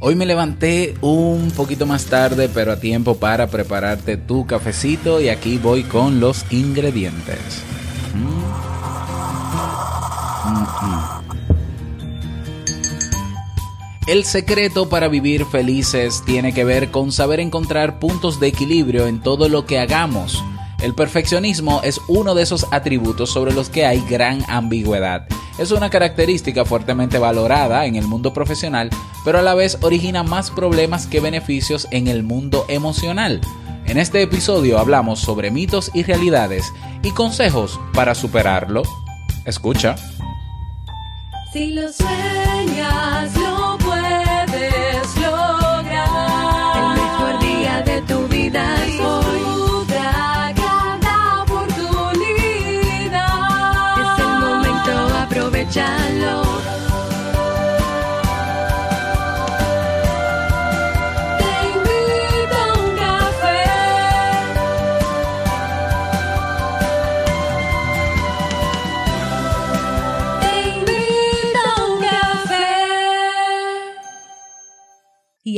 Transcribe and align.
Hoy 0.00 0.16
me 0.16 0.26
levanté 0.26 0.94
un 1.00 1.50
poquito 1.56 1.86
más 1.86 2.06
tarde, 2.06 2.48
pero 2.52 2.72
a 2.72 2.80
tiempo 2.80 3.16
para 3.16 3.46
prepararte 3.46 4.16
tu 4.16 4.46
cafecito 4.46 5.20
y 5.20 5.28
aquí 5.28 5.58
voy 5.58 5.84
con 5.84 6.20
los 6.20 6.44
ingredientes. 6.50 7.62
Mm. 8.14 8.64
El 14.06 14.24
secreto 14.24 14.90
para 14.90 15.08
vivir 15.08 15.46
felices 15.46 16.22
tiene 16.26 16.52
que 16.52 16.64
ver 16.64 16.90
con 16.90 17.10
saber 17.10 17.40
encontrar 17.40 17.98
puntos 17.98 18.38
de 18.38 18.48
equilibrio 18.48 19.06
en 19.06 19.22
todo 19.22 19.48
lo 19.48 19.64
que 19.64 19.78
hagamos. 19.78 20.44
El 20.82 20.94
perfeccionismo 20.94 21.80
es 21.82 21.98
uno 22.08 22.34
de 22.34 22.42
esos 22.42 22.66
atributos 22.70 23.30
sobre 23.30 23.54
los 23.54 23.70
que 23.70 23.86
hay 23.86 24.04
gran 24.10 24.44
ambigüedad. 24.46 25.26
Es 25.56 25.70
una 25.70 25.88
característica 25.88 26.66
fuertemente 26.66 27.18
valorada 27.18 27.86
en 27.86 27.96
el 27.96 28.06
mundo 28.06 28.34
profesional, 28.34 28.90
pero 29.24 29.38
a 29.38 29.42
la 29.42 29.54
vez 29.54 29.78
origina 29.80 30.22
más 30.22 30.50
problemas 30.50 31.06
que 31.06 31.20
beneficios 31.20 31.88
en 31.90 32.08
el 32.08 32.22
mundo 32.22 32.66
emocional. 32.68 33.40
En 33.86 33.98
este 33.98 34.22
episodio 34.22 34.78
hablamos 34.78 35.20
sobre 35.20 35.50
mitos 35.50 35.90
y 35.94 36.02
realidades 36.02 36.72
y 37.02 37.10
consejos 37.10 37.80
para 37.92 38.14
superarlo. 38.14 38.82
Escucha. 39.44 39.96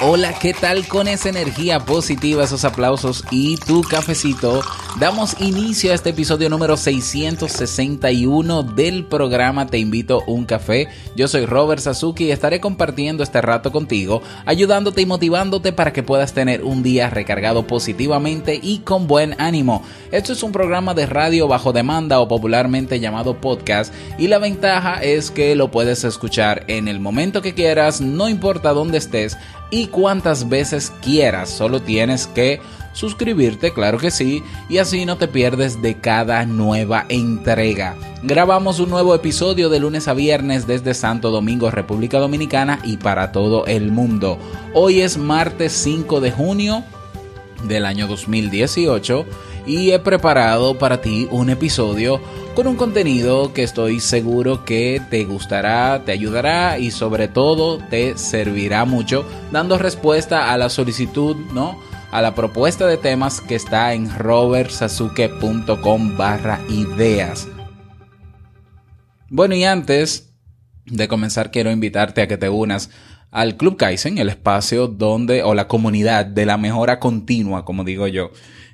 Hola, 0.00 0.32
¿qué 0.38 0.54
tal 0.54 0.86
con 0.86 1.08
esa 1.08 1.28
energía 1.28 1.80
positiva, 1.80 2.44
esos 2.44 2.64
aplausos 2.64 3.24
y 3.32 3.56
tu 3.56 3.82
cafecito? 3.82 4.60
Damos 5.00 5.40
inicio 5.40 5.90
a 5.90 5.94
este 5.94 6.10
episodio 6.10 6.48
número 6.48 6.76
661 6.76 8.62
del 8.62 9.04
programa 9.06 9.66
Te 9.66 9.78
invito 9.78 10.22
un 10.28 10.44
café. 10.44 10.86
Yo 11.16 11.26
soy 11.26 11.46
Robert 11.46 11.80
Sasuki 11.80 12.26
y 12.26 12.30
estaré 12.30 12.60
compartiendo 12.60 13.24
este 13.24 13.40
rato 13.40 13.72
contigo, 13.72 14.22
ayudándote 14.46 15.02
y 15.02 15.06
motivándote 15.06 15.72
para 15.72 15.92
que 15.92 16.04
puedas 16.04 16.32
tener 16.32 16.62
un 16.62 16.84
día 16.84 17.10
recargado 17.10 17.66
positivamente 17.66 18.58
y 18.62 18.78
con 18.78 19.08
buen 19.08 19.34
ánimo. 19.40 19.82
Esto 20.12 20.32
es 20.32 20.44
un 20.44 20.52
programa 20.52 20.94
de 20.94 21.06
radio 21.06 21.48
bajo 21.48 21.72
demanda 21.72 22.20
o 22.20 22.28
popularmente 22.28 23.00
llamado 23.00 23.40
podcast 23.40 23.92
y 24.16 24.28
la 24.28 24.38
ventaja 24.38 25.02
es 25.02 25.32
que 25.32 25.56
lo 25.56 25.72
puedes 25.72 26.04
escuchar 26.04 26.64
en 26.68 26.86
el 26.86 27.00
momento 27.00 27.42
que 27.42 27.54
quieras, 27.54 28.00
no 28.00 28.28
importa 28.28 28.72
dónde 28.72 28.98
estés 28.98 29.36
y 29.70 29.88
cuantas 29.88 30.48
veces 30.48 30.92
quieras. 31.02 31.50
Solo 31.50 31.80
tienes 31.80 32.26
que 32.26 32.60
suscribirte, 32.92 33.72
claro 33.72 33.98
que 33.98 34.10
sí, 34.10 34.42
y 34.68 34.78
así 34.78 35.04
no 35.04 35.16
te 35.16 35.28
pierdes 35.28 35.80
de 35.80 35.98
cada 35.98 36.44
nueva 36.46 37.06
entrega. 37.08 37.96
Grabamos 38.22 38.80
un 38.80 38.90
nuevo 38.90 39.14
episodio 39.14 39.68
de 39.68 39.78
lunes 39.78 40.08
a 40.08 40.14
viernes 40.14 40.66
desde 40.66 40.94
Santo 40.94 41.30
Domingo, 41.30 41.70
República 41.70 42.18
Dominicana 42.18 42.80
y 42.82 42.96
para 42.96 43.30
todo 43.30 43.66
el 43.66 43.92
mundo. 43.92 44.38
Hoy 44.74 45.00
es 45.00 45.16
martes 45.16 45.72
5 45.72 46.20
de 46.20 46.32
junio 46.32 46.84
del 47.64 47.86
año 47.86 48.06
2018 48.06 49.26
y 49.66 49.90
he 49.90 49.98
preparado 49.98 50.78
para 50.78 51.00
ti 51.00 51.28
un 51.30 51.50
episodio 51.50 52.20
con 52.54 52.66
un 52.66 52.76
contenido 52.76 53.52
que 53.52 53.62
estoy 53.62 54.00
seguro 54.00 54.64
que 54.64 55.00
te 55.10 55.24
gustará, 55.24 56.02
te 56.04 56.12
ayudará 56.12 56.78
y 56.78 56.90
sobre 56.90 57.28
todo 57.28 57.78
te 57.78 58.16
servirá 58.18 58.84
mucho 58.84 59.24
dando 59.52 59.78
respuesta 59.78 60.52
a 60.52 60.58
la 60.58 60.68
solicitud, 60.68 61.36
¿no? 61.52 61.78
A 62.10 62.22
la 62.22 62.34
propuesta 62.34 62.86
de 62.86 62.96
temas 62.96 63.40
que 63.40 63.54
está 63.54 63.92
en 63.92 64.12
robertsasuke.com 64.18 66.16
barra 66.16 66.60
ideas. 66.68 67.46
Bueno, 69.28 69.54
y 69.54 69.64
antes 69.64 70.32
de 70.86 71.06
comenzar 71.06 71.50
quiero 71.50 71.70
invitarte 71.70 72.22
a 72.22 72.28
que 72.28 72.38
te 72.38 72.48
unas 72.48 72.90
al 73.30 73.56
Club 73.56 73.76
Kaizen, 73.76 74.18
el 74.18 74.28
espacio 74.28 74.88
donde, 74.88 75.42
o 75.42 75.54
la 75.54 75.68
comunidad 75.68 76.26
de 76.26 76.46
la 76.46 76.56
mejora 76.56 76.98
continua, 76.98 77.64
como 77.64 77.84
digo 77.84 78.06
yo. 78.06 78.30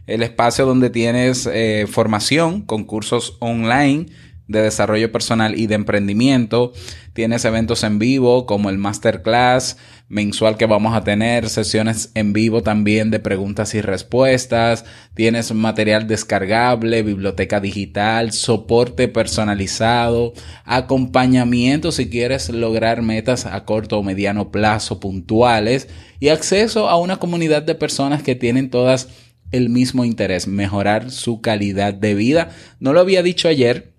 El 0.06 0.22
espacio 0.22 0.66
donde 0.66 0.90
tienes 0.90 1.48
eh, 1.52 1.86
formación 1.90 2.62
con 2.62 2.84
cursos 2.84 3.36
online 3.40 4.06
de 4.48 4.62
desarrollo 4.62 5.10
personal 5.10 5.58
y 5.58 5.66
de 5.66 5.74
emprendimiento. 5.74 6.72
Tienes 7.12 7.44
eventos 7.44 7.84
en 7.84 7.98
vivo 7.98 8.46
como 8.46 8.70
el 8.70 8.78
masterclass 8.78 9.76
mensual 10.08 10.56
que 10.56 10.66
vamos 10.66 10.94
a 10.94 11.02
tener, 11.02 11.48
sesiones 11.48 12.10
en 12.14 12.32
vivo 12.32 12.62
también 12.62 13.10
de 13.10 13.20
preguntas 13.20 13.74
y 13.74 13.80
respuestas. 13.80 14.84
Tienes 15.14 15.52
material 15.52 16.06
descargable, 16.06 17.02
biblioteca 17.02 17.60
digital, 17.60 18.32
soporte 18.32 19.08
personalizado, 19.08 20.34
acompañamiento 20.64 21.90
si 21.90 22.10
quieres 22.10 22.50
lograr 22.50 23.02
metas 23.02 23.46
a 23.46 23.64
corto 23.64 23.98
o 23.98 24.02
mediano 24.02 24.50
plazo 24.50 25.00
puntuales 25.00 25.88
y 26.20 26.28
acceso 26.28 26.88
a 26.88 26.98
una 26.98 27.16
comunidad 27.16 27.62
de 27.62 27.74
personas 27.74 28.22
que 28.22 28.34
tienen 28.34 28.70
todas 28.70 29.08
el 29.52 29.68
mismo 29.68 30.04
interés, 30.04 30.48
mejorar 30.48 31.10
su 31.10 31.40
calidad 31.40 31.94
de 31.94 32.14
vida. 32.14 32.50
No 32.80 32.92
lo 32.92 33.00
había 33.00 33.22
dicho 33.22 33.48
ayer 33.48 33.93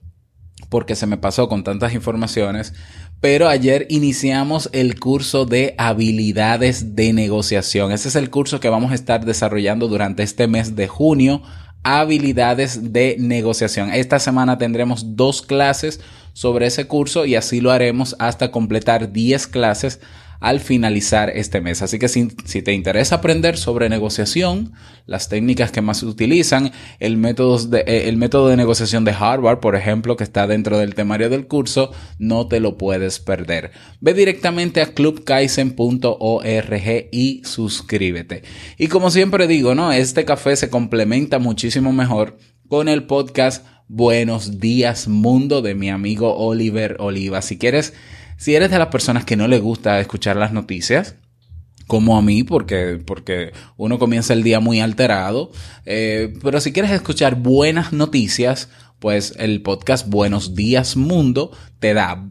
porque 0.76 0.98
se 0.98 1.08
me 1.08 1.16
pasó 1.16 1.48
con 1.48 1.64
tantas 1.64 1.94
informaciones, 1.94 2.74
pero 3.22 3.48
ayer 3.48 3.88
iniciamos 3.90 4.70
el 4.74 5.00
curso 5.00 5.46
de 5.46 5.74
habilidades 5.78 6.98
de 6.98 7.14
negociación. 7.14 7.94
Ese 7.94 8.10
es 8.10 8.18
el 8.18 8.30
curso 8.30 8.60
que 8.60 8.68
vamos 8.68 8.92
a 8.92 8.96
estar 8.96 9.24
desarrollando 9.24 9.88
durante 9.88 10.22
este 10.22 10.48
mes 10.48 10.76
de 10.76 10.90
junio, 10.90 11.42
habilidades 11.84 12.92
de 12.92 13.16
negociación. 13.20 13.94
Esta 13.94 14.20
semana 14.20 14.58
tendremos 14.58 15.16
dos 15.16 15.42
clases 15.42 16.02
sobre 16.34 16.66
ese 16.66 16.88
curso 16.88 17.26
y 17.26 17.36
así 17.36 17.62
lo 17.62 17.72
haremos 17.72 18.18
hasta 18.20 18.52
completar 18.52 19.14
10 19.14 19.48
clases 19.48 20.02
al 20.40 20.60
finalizar 20.60 21.30
este 21.30 21.62
mes. 21.62 21.82
Así 21.82 22.00
que 22.00 22.08
si, 22.08 22.28
te 22.28 22.74
interesa 22.74 23.16
aprender 23.16 23.58
sobre 23.58 23.90
negociación, 23.90 24.74
las 25.06 25.30
técnicas 25.30 25.72
que 25.72 25.82
más 25.82 26.00
se 26.00 26.06
utilizan, 26.06 26.72
el 27.00 27.18
método, 27.18 27.66
de, 27.68 27.80
eh, 27.88 28.10
el 28.10 28.18
método 28.18 28.50
de 28.50 28.58
negociación 28.58 29.06
de 29.06 29.12
Harvard, 29.12 29.60
por 29.60 29.76
ejemplo, 29.76 30.18
que 30.18 30.24
está 30.24 30.48
dentro 30.48 30.78
del 30.78 30.96
temario 30.96 31.30
del 31.30 31.48
curso, 31.48 31.92
no 32.20 32.48
te 32.48 32.60
lo 32.60 32.78
puedes 32.78 33.20
perder. 33.20 33.72
Ve 34.02 34.14
directamente 34.14 34.82
a 34.82 34.94
clubkaisen.org 34.94 37.10
y 37.12 37.42
suscríbete. 37.44 38.44
Y 38.78 38.88
como 38.88 39.12
siempre 39.12 39.48
digo, 39.48 39.76
¿no? 39.76 39.92
Este 39.92 40.26
café 40.26 40.56
se 40.56 40.70
complementa 40.70 41.40
muchísimo 41.40 41.94
mejor 41.94 42.38
con 42.68 42.88
el 42.88 43.04
podcast 43.04 43.66
Buenos 43.88 44.60
días 44.60 45.08
mundo 45.08 45.62
de 45.62 45.76
mi 45.76 45.92
amigo 45.92 46.36
Oliver 46.36 46.98
Oliva. 47.00 47.44
Si 47.44 47.60
quieres 47.60 47.94
si 48.38 48.56
eres 48.56 48.72
de 48.72 48.80
las 48.80 48.88
personas 48.88 49.26
que 49.26 49.36
no 49.36 49.48
le 49.48 49.60
gusta 49.60 50.00
escuchar 50.00 50.36
las 50.36 50.52
noticias, 50.52 51.16
como 51.88 52.18
a 52.18 52.22
mí, 52.22 52.44
porque, 52.44 53.02
porque 53.06 53.52
uno 53.78 54.00
comienza 54.00 54.34
el 54.34 54.44
día 54.44 54.60
muy 54.60 54.80
alterado, 54.80 55.52
eh, 55.86 56.34
pero 56.42 56.60
si 56.60 56.74
quieres 56.74 56.92
escuchar 56.92 57.36
buenas 57.36 57.94
noticias, 57.94 58.70
pues 59.00 59.34
el 59.38 59.62
podcast 59.62 60.08
Buenos 60.10 60.56
Días 60.56 60.96
Mundo 60.96 61.52
te 61.80 61.94
da 61.94 62.28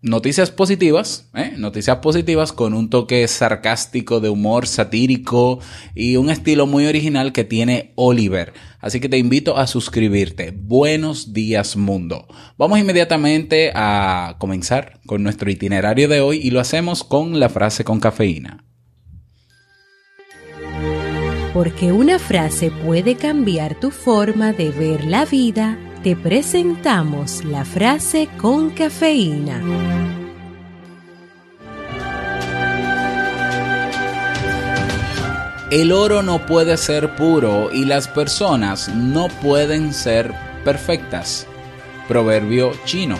noticias 0.00 0.50
positivas, 0.50 1.28
¿eh? 1.34 1.54
noticias 1.56 1.98
positivas 1.98 2.52
con 2.52 2.74
un 2.74 2.88
toque 2.88 3.26
sarcástico 3.26 4.20
de 4.20 4.28
humor 4.28 4.66
satírico 4.66 5.58
y 5.94 6.16
un 6.16 6.30
estilo 6.30 6.66
muy 6.66 6.86
original 6.86 7.32
que 7.32 7.44
tiene 7.44 7.92
Oliver. 7.96 8.52
Así 8.80 9.00
que 9.00 9.08
te 9.08 9.18
invito 9.18 9.56
a 9.56 9.66
suscribirte. 9.66 10.52
Buenos 10.56 11.32
días 11.32 11.76
mundo. 11.76 12.26
Vamos 12.56 12.78
inmediatamente 12.78 13.72
a 13.74 14.36
comenzar 14.38 15.00
con 15.06 15.22
nuestro 15.22 15.50
itinerario 15.50 16.08
de 16.08 16.20
hoy 16.20 16.38
y 16.38 16.50
lo 16.50 16.60
hacemos 16.60 17.02
con 17.02 17.40
la 17.40 17.48
frase 17.48 17.82
con 17.82 17.98
cafeína. 17.98 18.64
Porque 21.52 21.90
una 21.90 22.20
frase 22.20 22.70
puede 22.70 23.16
cambiar 23.16 23.80
tu 23.80 23.90
forma 23.90 24.52
de 24.52 24.70
ver 24.70 25.04
la 25.04 25.24
vida, 25.24 25.76
te 26.02 26.14
presentamos 26.14 27.44
la 27.44 27.64
frase 27.64 28.28
con 28.40 28.70
cafeína. 28.70 29.60
El 35.70 35.92
oro 35.92 36.22
no 36.22 36.46
puede 36.46 36.76
ser 36.76 37.14
puro 37.16 37.70
y 37.72 37.84
las 37.84 38.08
personas 38.08 38.88
no 38.88 39.28
pueden 39.42 39.92
ser 39.92 40.32
perfectas. 40.64 41.46
Proverbio 42.06 42.72
chino. 42.84 43.18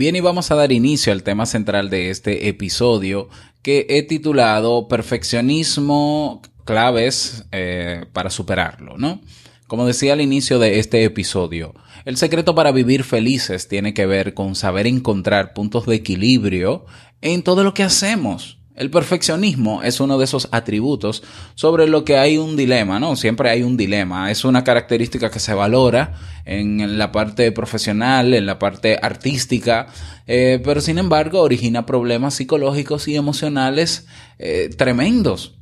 Bien, 0.00 0.16
y 0.16 0.20
vamos 0.20 0.50
a 0.50 0.54
dar 0.54 0.72
inicio 0.72 1.12
al 1.12 1.22
tema 1.22 1.44
central 1.44 1.90
de 1.90 2.08
este 2.08 2.48
episodio 2.48 3.28
que 3.60 3.84
he 3.90 4.02
titulado 4.02 4.88
Perfeccionismo 4.88 6.40
claves 6.64 7.44
eh, 7.52 8.06
para 8.14 8.30
superarlo, 8.30 8.96
¿no? 8.96 9.20
Como 9.66 9.86
decía 9.86 10.14
al 10.14 10.22
inicio 10.22 10.58
de 10.58 10.78
este 10.78 11.04
episodio, 11.04 11.74
el 12.06 12.16
secreto 12.16 12.54
para 12.54 12.72
vivir 12.72 13.04
felices 13.04 13.68
tiene 13.68 13.92
que 13.92 14.06
ver 14.06 14.32
con 14.32 14.54
saber 14.54 14.86
encontrar 14.86 15.52
puntos 15.52 15.84
de 15.84 15.96
equilibrio 15.96 16.86
en 17.20 17.42
todo 17.42 17.62
lo 17.62 17.74
que 17.74 17.82
hacemos. 17.82 18.59
El 18.80 18.90
perfeccionismo 18.90 19.82
es 19.82 20.00
uno 20.00 20.16
de 20.16 20.24
esos 20.24 20.48
atributos 20.52 21.22
sobre 21.54 21.86
lo 21.86 22.02
que 22.02 22.16
hay 22.16 22.38
un 22.38 22.56
dilema, 22.56 22.98
¿no? 22.98 23.14
Siempre 23.14 23.50
hay 23.50 23.62
un 23.62 23.76
dilema. 23.76 24.30
Es 24.30 24.42
una 24.42 24.64
característica 24.64 25.30
que 25.30 25.38
se 25.38 25.52
valora 25.52 26.14
en 26.46 26.96
la 26.96 27.12
parte 27.12 27.52
profesional, 27.52 28.32
en 28.32 28.46
la 28.46 28.58
parte 28.58 28.98
artística, 29.02 29.88
eh, 30.26 30.62
pero 30.64 30.80
sin 30.80 30.96
embargo 30.96 31.42
origina 31.42 31.84
problemas 31.84 32.32
psicológicos 32.32 33.06
y 33.06 33.16
emocionales 33.16 34.06
eh, 34.38 34.70
tremendos. 34.74 35.58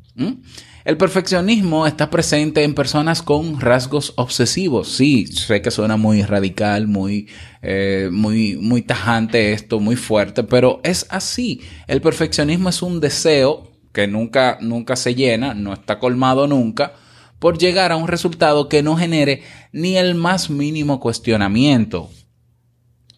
El 0.85 0.97
perfeccionismo 0.97 1.89
está 1.89 2.11
presente 2.11 2.63
en 2.63 2.73
personas 2.73 3.23
con 3.23 3.61
rasgos 3.61 4.13
obsesivos. 4.15 4.93
Sí, 4.93 5.27
sé 5.27 5.61
que 5.61 5.73
suena 5.73 5.97
muy 5.97 6.23
radical, 6.23 6.87
muy, 6.87 7.27
eh, 7.63 8.09
muy, 8.13 8.57
muy 8.57 8.83
tajante 8.83 9.53
esto, 9.53 9.81
muy 9.81 9.97
fuerte, 9.97 10.45
pero 10.45 10.81
es 10.85 11.07
así. 11.11 11.61
El 11.87 12.01
perfeccionismo 12.01 12.69
es 12.69 12.83
un 12.83 13.01
deseo 13.01 13.73
que 13.93 14.07
nunca, 14.07 14.59
nunca 14.61 14.97
se 14.97 15.15
llena, 15.15 15.55
no 15.55 15.73
está 15.73 15.99
colmado 15.99 16.47
nunca, 16.47 16.93
por 17.39 17.59
llegar 17.59 17.93
a 17.93 17.97
un 17.97 18.09
resultado 18.09 18.69
que 18.69 18.83
no 18.83 18.97
genere 18.97 19.43
ni 19.73 19.97
el 19.97 20.15
más 20.15 20.51
mínimo 20.51 21.01
cuestionamiento. 21.01 22.11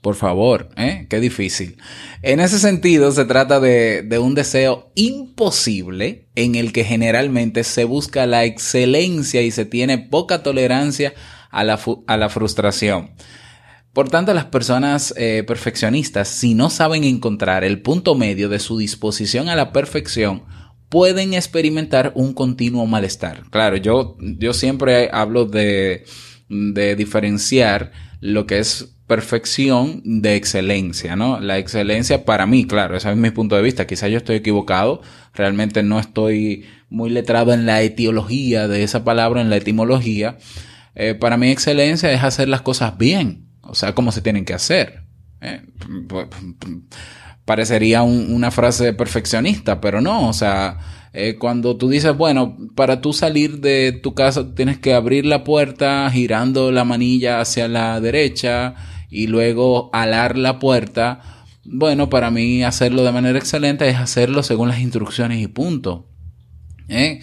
Por 0.01 0.15
favor, 0.15 0.71
¿eh? 0.79 1.07
Qué 1.11 1.21
difícil. 1.21 1.77
En 2.23 2.41
ese 2.41 2.59
sentido, 2.59 3.13
se 3.13 3.27
trata 3.27 3.61
de, 3.61 4.03
de, 4.03 4.19
un 4.19 4.35
deseo 4.35 4.91
imposible 4.95 6.29
en 6.35 6.55
el 6.55 6.73
que 6.73 6.85
generalmente 6.85 7.65
se 7.65 7.85
busca 7.85 8.25
la 8.25 8.45
excelencia 8.45 9.43
y 9.43 9.51
se 9.51 9.67
tiene 9.67 9.99
poca 9.99 10.43
tolerancia 10.43 11.13
a 11.51 11.65
la, 11.65 11.79
a 12.07 12.17
la 12.17 12.29
frustración. 12.31 13.11
Por 13.93 14.09
tanto, 14.09 14.33
las 14.35 14.47
personas 14.47 15.13
eh, 15.17 15.43
perfeccionistas, 15.47 16.29
si 16.29 16.55
no 16.55 16.71
saben 16.71 17.05
encontrar 17.05 17.65
el 17.65 17.83
punto 17.83 18.15
medio 18.15 18.49
de 18.49 18.61
su 18.61 18.79
disposición 18.79 19.49
a 19.49 19.57
la 19.57 19.73
perfección, 19.73 20.45
pueden 20.89 21.35
experimentar 21.35 22.13
un 22.15 22.33
continuo 22.33 22.87
malestar. 22.87 23.43
Claro, 23.51 23.77
yo, 23.77 24.17
yo 24.21 24.53
siempre 24.53 25.09
hablo 25.13 25.45
de, 25.45 26.05
de 26.49 26.97
diferenciar 26.97 27.93
lo 28.21 28.47
que 28.47 28.59
es 28.59 28.97
perfección 29.07 30.03
de 30.05 30.37
excelencia, 30.37 31.17
¿no? 31.17 31.41
La 31.41 31.59
excelencia 31.59 32.25
para 32.25 32.47
mí, 32.47 32.65
claro, 32.65 32.97
ese 32.97 33.11
es 33.11 33.17
mi 33.17 33.31
punto 33.31 33.57
de 33.57 33.63
vista. 33.63 33.89
Quizás 33.89 34.09
yo 34.09 34.19
estoy 34.19 34.37
equivocado, 34.37 35.03
realmente 35.35 35.83
no 35.83 35.99
estoy 35.99 36.65
muy 36.91 37.11
letrado 37.11 37.53
en 37.53 37.67
la 37.67 37.83
etiología 37.83 38.69
de 38.69 38.85
esa 38.85 39.03
palabra, 39.03 39.41
en 39.41 39.51
la 39.51 39.57
etimología. 39.57 40.39
Eh, 40.95 41.15
para 41.15 41.37
mí 41.37 41.51
excelencia 41.51 42.13
es 42.13 42.23
hacer 42.23 42.49
las 42.49 42.63
cosas 42.63 42.99
bien, 42.99 43.50
o 43.63 43.75
sea, 43.75 43.95
como 43.95 44.13
se 44.13 44.23
tienen 44.23 44.45
que 44.45 44.55
hacer. 44.55 45.05
Eh, 45.41 45.63
parecería 47.45 48.03
una 48.03 48.51
frase 48.51 48.93
perfeccionista, 48.93 49.81
pero 49.81 50.01
no, 50.01 50.29
o 50.29 50.33
sea, 50.33 50.79
eh, 51.13 51.37
cuando 51.39 51.77
tú 51.77 51.89
dices, 51.89 52.17
bueno, 52.17 52.57
para 52.77 53.01
tú 53.01 53.13
salir 53.13 53.61
de 53.61 53.93
tu 53.93 54.15
casa 54.15 54.55
tienes 54.55 54.79
que 54.79 54.95
abrir 54.95 55.27
la 55.27 55.43
puerta 55.43 56.09
girando 56.11 56.71
la 56.71 56.85
manilla 56.85 57.41
hacia 57.41 57.67
la 57.67 58.01
derecha 58.01 58.75
y 59.09 59.27
luego 59.27 59.91
alar 59.93 60.39
la 60.39 60.61
puerta, 60.61 61.21
bueno, 61.65 62.09
para 62.09 62.31
mí 62.31 62.63
hacerlo 62.63 63.03
de 63.03 63.13
manera 63.13 63.39
excelente 63.39 63.89
es 63.89 63.97
hacerlo 63.97 64.43
según 64.43 64.69
las 64.69 64.81
instrucciones 64.81 65.41
y 65.41 65.49
punto. 65.49 66.07
¿Eh? 66.89 67.21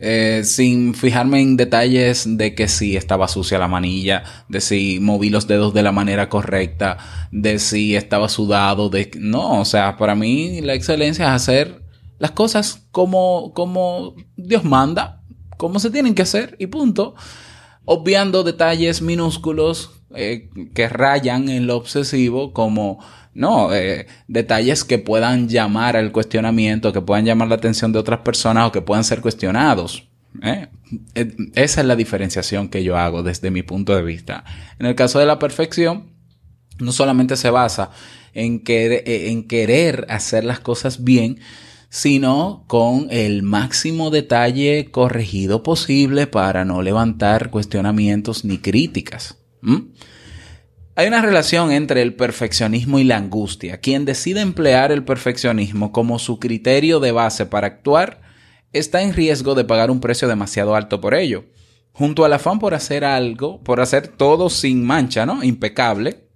Eh, 0.00 0.42
sin 0.44 0.94
fijarme 0.94 1.40
en 1.40 1.56
detalles 1.56 2.24
de 2.38 2.54
que 2.54 2.68
si 2.68 2.96
estaba 2.96 3.26
sucia 3.26 3.58
la 3.58 3.66
manilla, 3.66 4.22
de 4.48 4.60
si 4.60 5.00
moví 5.00 5.28
los 5.28 5.48
dedos 5.48 5.74
de 5.74 5.82
la 5.82 5.90
manera 5.90 6.28
correcta, 6.28 6.98
de 7.32 7.58
si 7.58 7.96
estaba 7.96 8.28
sudado, 8.28 8.90
de 8.90 9.10
no, 9.18 9.60
o 9.60 9.64
sea, 9.64 9.96
para 9.96 10.14
mí 10.14 10.60
la 10.60 10.74
excelencia 10.74 11.26
es 11.26 11.32
hacer 11.32 11.82
las 12.18 12.30
cosas 12.30 12.86
como, 12.92 13.52
como 13.54 14.14
Dios 14.36 14.62
manda, 14.62 15.24
como 15.56 15.80
se 15.80 15.90
tienen 15.90 16.14
que 16.14 16.22
hacer 16.22 16.54
y 16.60 16.68
punto, 16.68 17.16
obviando 17.84 18.44
detalles 18.44 19.02
minúsculos 19.02 19.97
eh, 20.14 20.48
que 20.74 20.88
rayan 20.88 21.48
en 21.48 21.66
lo 21.66 21.76
obsesivo 21.76 22.52
como 22.52 22.98
no, 23.34 23.72
eh, 23.74 24.06
detalles 24.26 24.84
que 24.84 24.98
puedan 24.98 25.48
llamar 25.48 25.96
al 25.96 26.12
cuestionamiento, 26.12 26.92
que 26.92 27.02
puedan 27.02 27.24
llamar 27.24 27.48
la 27.48 27.56
atención 27.56 27.92
de 27.92 27.98
otras 27.98 28.20
personas 28.20 28.66
o 28.66 28.72
que 28.72 28.80
puedan 28.80 29.04
ser 29.04 29.20
cuestionados. 29.20 30.08
¿eh? 30.42 30.68
Esa 31.54 31.80
es 31.80 31.86
la 31.86 31.94
diferenciación 31.94 32.68
que 32.68 32.82
yo 32.82 32.96
hago 32.96 33.22
desde 33.22 33.50
mi 33.50 33.62
punto 33.62 33.94
de 33.94 34.02
vista. 34.02 34.44
En 34.78 34.86
el 34.86 34.94
caso 34.94 35.18
de 35.18 35.26
la 35.26 35.38
perfección, 35.38 36.10
no 36.80 36.90
solamente 36.90 37.36
se 37.36 37.50
basa 37.50 37.90
en, 38.34 38.62
en 38.66 39.46
querer 39.46 40.06
hacer 40.08 40.44
las 40.44 40.60
cosas 40.60 41.04
bien, 41.04 41.38
sino 41.90 42.64
con 42.66 43.08
el 43.10 43.42
máximo 43.42 44.10
detalle 44.10 44.90
corregido 44.90 45.62
posible 45.62 46.26
para 46.26 46.64
no 46.64 46.82
levantar 46.82 47.50
cuestionamientos 47.50 48.44
ni 48.44 48.58
críticas. 48.58 49.37
Hay 50.94 51.06
una 51.06 51.22
relación 51.22 51.70
entre 51.70 52.02
el 52.02 52.14
perfeccionismo 52.14 52.98
y 52.98 53.04
la 53.04 53.16
angustia. 53.16 53.78
Quien 53.78 54.04
decide 54.04 54.40
emplear 54.40 54.90
el 54.90 55.04
perfeccionismo 55.04 55.92
como 55.92 56.18
su 56.18 56.40
criterio 56.40 56.98
de 56.98 57.12
base 57.12 57.46
para 57.46 57.68
actuar 57.68 58.20
está 58.72 59.02
en 59.02 59.14
riesgo 59.14 59.54
de 59.54 59.64
pagar 59.64 59.90
un 59.90 60.00
precio 60.00 60.26
demasiado 60.26 60.74
alto 60.74 61.00
por 61.00 61.14
ello. 61.14 61.44
Junto 61.92 62.24
al 62.24 62.32
afán 62.32 62.58
por 62.58 62.74
hacer 62.74 63.04
algo, 63.04 63.62
por 63.62 63.80
hacer 63.80 64.08
todo 64.08 64.50
sin 64.50 64.84
mancha, 64.84 65.24
¿no? 65.26 65.42
Impecable, 65.42 66.28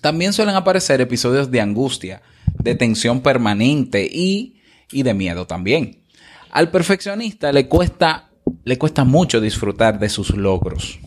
también 0.00 0.32
suelen 0.32 0.54
aparecer 0.54 1.00
episodios 1.00 1.50
de 1.50 1.60
angustia, 1.60 2.22
de 2.58 2.74
tensión 2.74 3.20
permanente 3.20 4.08
y, 4.10 4.60
y 4.90 5.02
de 5.02 5.14
miedo 5.14 5.46
también. 5.46 6.02
Al 6.50 6.70
perfeccionista 6.70 7.52
le 7.52 7.68
cuesta, 7.68 8.30
le 8.64 8.78
cuesta 8.78 9.04
mucho 9.04 9.40
disfrutar 9.40 9.98
de 9.98 10.08
sus 10.08 10.30
logros. 10.30 10.98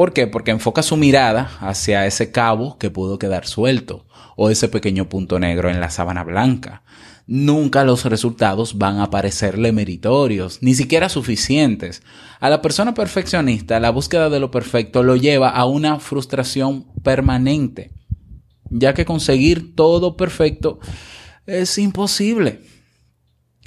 ¿Por 0.00 0.14
qué? 0.14 0.26
Porque 0.26 0.50
enfoca 0.50 0.82
su 0.82 0.96
mirada 0.96 1.50
hacia 1.60 2.06
ese 2.06 2.32
cabo 2.32 2.78
que 2.78 2.88
pudo 2.88 3.18
quedar 3.18 3.46
suelto 3.46 4.06
o 4.34 4.48
ese 4.48 4.68
pequeño 4.68 5.10
punto 5.10 5.38
negro 5.38 5.68
en 5.68 5.78
la 5.78 5.90
sábana 5.90 6.24
blanca. 6.24 6.82
Nunca 7.26 7.84
los 7.84 8.06
resultados 8.06 8.78
van 8.78 8.98
a 8.98 9.10
parecerle 9.10 9.72
meritorios, 9.72 10.62
ni 10.62 10.72
siquiera 10.72 11.10
suficientes. 11.10 12.02
A 12.40 12.48
la 12.48 12.62
persona 12.62 12.94
perfeccionista, 12.94 13.78
la 13.78 13.90
búsqueda 13.90 14.30
de 14.30 14.40
lo 14.40 14.50
perfecto 14.50 15.02
lo 15.02 15.16
lleva 15.16 15.50
a 15.50 15.66
una 15.66 16.00
frustración 16.00 16.86
permanente, 17.02 17.92
ya 18.70 18.94
que 18.94 19.04
conseguir 19.04 19.76
todo 19.76 20.16
perfecto 20.16 20.80
es 21.44 21.76
imposible. 21.76 22.62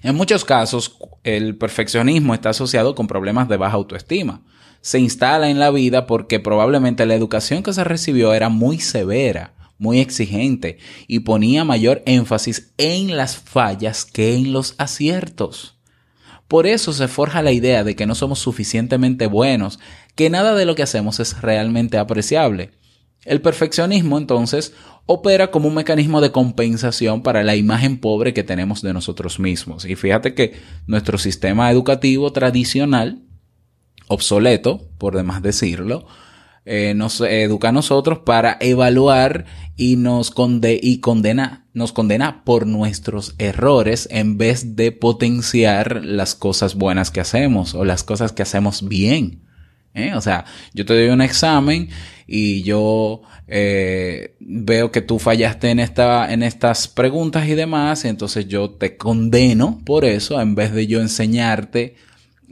En 0.01 0.15
muchos 0.15 0.45
casos, 0.45 0.97
el 1.23 1.59
perfeccionismo 1.59 2.33
está 2.33 2.49
asociado 2.49 2.95
con 2.95 3.05
problemas 3.05 3.47
de 3.49 3.57
baja 3.57 3.75
autoestima 3.75 4.41
se 4.83 4.99
instala 4.99 5.49
en 5.49 5.59
la 5.59 5.71
vida 5.71 6.05
porque 6.05 6.41
probablemente 6.41 7.05
la 7.05 7.15
educación 7.15 7.63
que 7.63 7.71
se 7.71 7.85
recibió 7.85 8.33
era 8.33 8.49
muy 8.49 8.79
severa, 8.79 9.53
muy 9.77 10.01
exigente 10.01 10.77
y 11.07 11.19
ponía 11.19 11.63
mayor 11.63 12.03
énfasis 12.05 12.73
en 12.77 13.15
las 13.15 13.37
fallas 13.37 14.03
que 14.03 14.35
en 14.35 14.51
los 14.51 14.75
aciertos. 14.77 15.79
Por 16.49 16.67
eso 16.67 16.91
se 16.91 17.07
forja 17.07 17.41
la 17.41 17.53
idea 17.53 17.85
de 17.85 17.95
que 17.95 18.05
no 18.05 18.13
somos 18.13 18.39
suficientemente 18.39 19.25
buenos, 19.27 19.79
que 20.15 20.29
nada 20.29 20.53
de 20.53 20.65
lo 20.65 20.75
que 20.75 20.83
hacemos 20.83 21.21
es 21.21 21.41
realmente 21.41 21.97
apreciable. 21.97 22.71
El 23.23 23.39
perfeccionismo 23.39 24.17
entonces 24.17 24.73
opera 25.05 25.49
como 25.49 25.69
un 25.69 25.75
mecanismo 25.75 26.19
de 26.19 26.33
compensación 26.33 27.23
para 27.23 27.41
la 27.43 27.55
imagen 27.55 28.01
pobre 28.01 28.33
que 28.33 28.43
tenemos 28.43 28.81
de 28.81 28.91
nosotros 28.91 29.39
mismos. 29.39 29.85
Y 29.85 29.95
fíjate 29.95 30.33
que 30.33 30.55
nuestro 30.87 31.17
sistema 31.17 31.71
educativo 31.71 32.33
tradicional 32.33 33.23
obsoleto, 34.13 34.89
por 34.98 35.15
demás 35.15 35.41
decirlo, 35.41 36.05
eh, 36.65 36.93
nos 36.96 37.20
educa 37.20 37.70
a 37.70 37.74
nosotros 37.74 38.20
para 38.20 38.58
evaluar 38.62 39.46
y 39.75 39.98
nos 39.98 40.34
y 40.63 41.00
condena, 41.00 41.65
nos 41.74 41.91
condena 41.91 42.46
por 42.46 42.67
nuestros 42.67 43.36
errores 43.38 44.08
en 44.12 44.38
vez 44.38 44.77
de 44.77 44.93
potenciar 44.93 46.05
las 46.05 46.36
cosas 46.36 46.75
buenas 46.75 47.12
que 47.12 47.20
hacemos 47.20 47.75
o 47.75 47.84
las 47.84 48.03
cosas 48.03 48.32
que 48.32 48.43
hacemos 48.43 48.88
bien. 48.88 49.41
¿eh? 49.93 50.13
O 50.15 50.22
sea, 50.22 50.46
yo 50.74 50.86
te 50.86 50.93
doy 50.93 51.10
un 51.10 51.22
examen 51.22 51.89
y 52.27 52.63
yo 52.63 53.24
eh, 53.48 54.36
veo 54.39 54.91
que 54.91 55.01
tú 55.01 55.20
fallaste 55.20 55.70
en, 55.70 55.79
esta, 55.79 56.32
en 56.32 56.43
estas 56.43 56.88
preguntas 56.88 57.48
y 57.48 57.55
demás, 57.55 58.05
y 58.05 58.08
entonces 58.08 58.48
yo 58.48 58.72
te 58.72 58.96
condeno 58.96 59.82
por 59.86 60.05
eso 60.05 60.39
en 60.39 60.55
vez 60.55 60.72
de 60.74 60.88
yo 60.88 61.01
enseñarte 61.01 61.96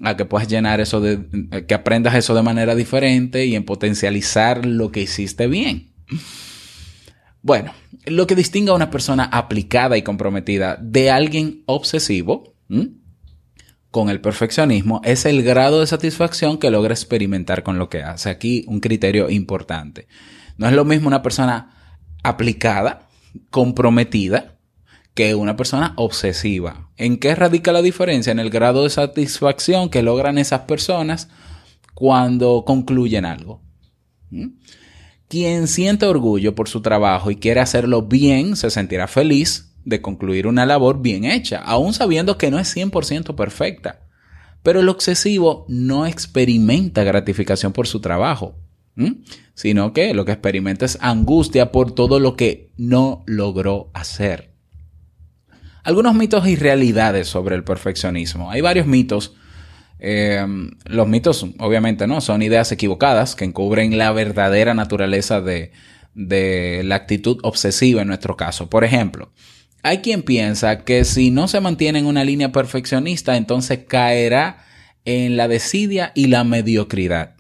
a 0.04 0.18
que 0.18 0.26
puedas 0.26 0.48
llenar 0.48 0.80
eso 0.80 1.02
de, 1.02 1.66
que 1.68 1.74
aprendas 1.74 2.16
eso 2.16 2.34
de 2.34 2.42
manera 2.42 2.76
diferente 2.76 3.46
y 3.46 3.56
en 3.56 3.66
potencializar 3.66 4.66
lo 4.66 4.92
que 4.92 5.02
hiciste 5.02 5.48
bien. 5.48 5.94
Bueno, 7.42 7.74
lo 8.06 8.28
que 8.28 8.36
distingue 8.36 8.72
a 8.72 8.76
una 8.76 8.92
persona 8.92 9.26
aplicada 9.26 9.98
y 9.98 10.04
comprometida 10.04 10.78
de 10.82 11.10
alguien 11.10 11.64
obsesivo 11.66 12.56
con 13.90 14.10
el 14.10 14.22
perfeccionismo 14.22 15.02
es 15.04 15.26
el 15.26 15.44
grado 15.44 15.80
de 15.80 15.88
satisfacción 15.88 16.58
que 16.58 16.72
logra 16.72 16.94
experimentar 16.94 17.64
con 17.64 17.78
lo 17.78 17.90
que 17.90 18.04
hace. 18.04 18.30
Aquí 18.30 18.64
un 18.68 18.80
criterio 18.80 19.30
importante. 19.30 20.08
No 20.58 20.68
es 20.68 20.74
lo 20.74 20.86
mismo 20.86 21.08
una 21.08 21.22
persona 21.22 21.98
aplicada, 22.24 23.10
comprometida, 23.50 24.60
que 25.14 25.36
una 25.36 25.56
persona 25.56 25.94
obsesiva. 25.98 26.90
¿En 26.98 27.18
qué 27.18 27.36
radica 27.36 27.72
la 27.72 27.82
diferencia? 27.82 28.32
En 28.32 28.40
el 28.40 28.50
grado 28.50 28.84
de 28.84 28.90
satisfacción 28.90 29.90
que 29.90 30.04
logran 30.04 30.38
esas 30.38 30.62
personas 30.62 31.30
cuando 31.94 32.64
concluyen 32.66 33.26
algo. 33.26 33.62
¿Mm? 34.30 34.48
Quien 35.28 35.68
siente 35.68 36.06
orgullo 36.06 36.56
por 36.56 36.68
su 36.68 36.82
trabajo 36.82 37.32
y 37.32 37.38
quiere 37.38 37.62
hacerlo 37.62 38.02
bien, 38.02 38.56
se 38.56 38.70
sentirá 38.70 39.08
feliz 39.08 39.74
de 39.86 40.02
concluir 40.02 40.48
una 40.48 40.66
labor 40.66 41.02
bien 41.02 41.26
hecha, 41.26 41.60
aun 41.60 41.94
sabiendo 41.94 42.38
que 42.38 42.52
no 42.52 42.60
es 42.60 42.76
100% 42.76 43.36
perfecta. 43.36 44.02
Pero 44.64 44.82
el 44.82 44.90
obsesivo 44.90 45.66
no 45.68 46.06
experimenta 46.06 47.04
gratificación 47.04 47.74
por 47.74 47.88
su 47.88 48.00
trabajo, 48.00 48.58
sino 49.56 49.94
que 49.94 50.14
lo 50.14 50.26
que 50.26 50.34
experimenta 50.34 50.86
es 50.86 50.98
angustia 51.02 51.72
por 51.72 51.94
todo 51.94 52.20
lo 52.20 52.36
que 52.36 52.72
no 52.78 53.24
logró 53.26 53.90
hacer. 53.94 54.51
Algunos 55.84 56.14
mitos 56.14 56.48
y 56.48 56.56
realidades 56.56 57.28
sobre 57.28 57.56
el 57.56 57.64
perfeccionismo. 57.64 58.52
Hay 58.52 58.62
varios 58.62 58.86
mitos. 58.86 59.34
Eh, 60.00 60.46
los 60.86 61.08
mitos, 61.08 61.46
obviamente, 61.60 62.08
no 62.08 62.22
son 62.22 62.42
ideas 62.42 62.72
equivocadas 62.72 63.36
que 63.36 63.46
encubren 63.46 63.98
la 63.98 64.12
verdadera 64.12 64.74
naturaleza 64.74 65.42
de, 65.42 65.72
de 66.14 66.82
la 66.84 66.96
actitud 66.96 67.40
obsesiva 67.44 68.02
en 68.02 68.10
nuestro 68.10 68.38
caso. 68.38 68.70
Por 68.70 68.84
ejemplo, 68.84 69.32
hay 69.82 70.00
quien 70.00 70.22
piensa 70.22 70.84
que 70.84 71.04
si 71.04 71.32
no 71.32 71.48
se 71.48 71.62
mantiene 71.62 72.00
en 72.00 72.06
una 72.06 72.24
línea 72.24 72.52
perfeccionista, 72.52 73.36
entonces 73.36 73.80
caerá 73.88 74.66
en 75.06 75.36
la 75.36 75.48
desidia 75.48 76.12
y 76.14 76.28
la 76.28 76.44
mediocridad, 76.44 77.36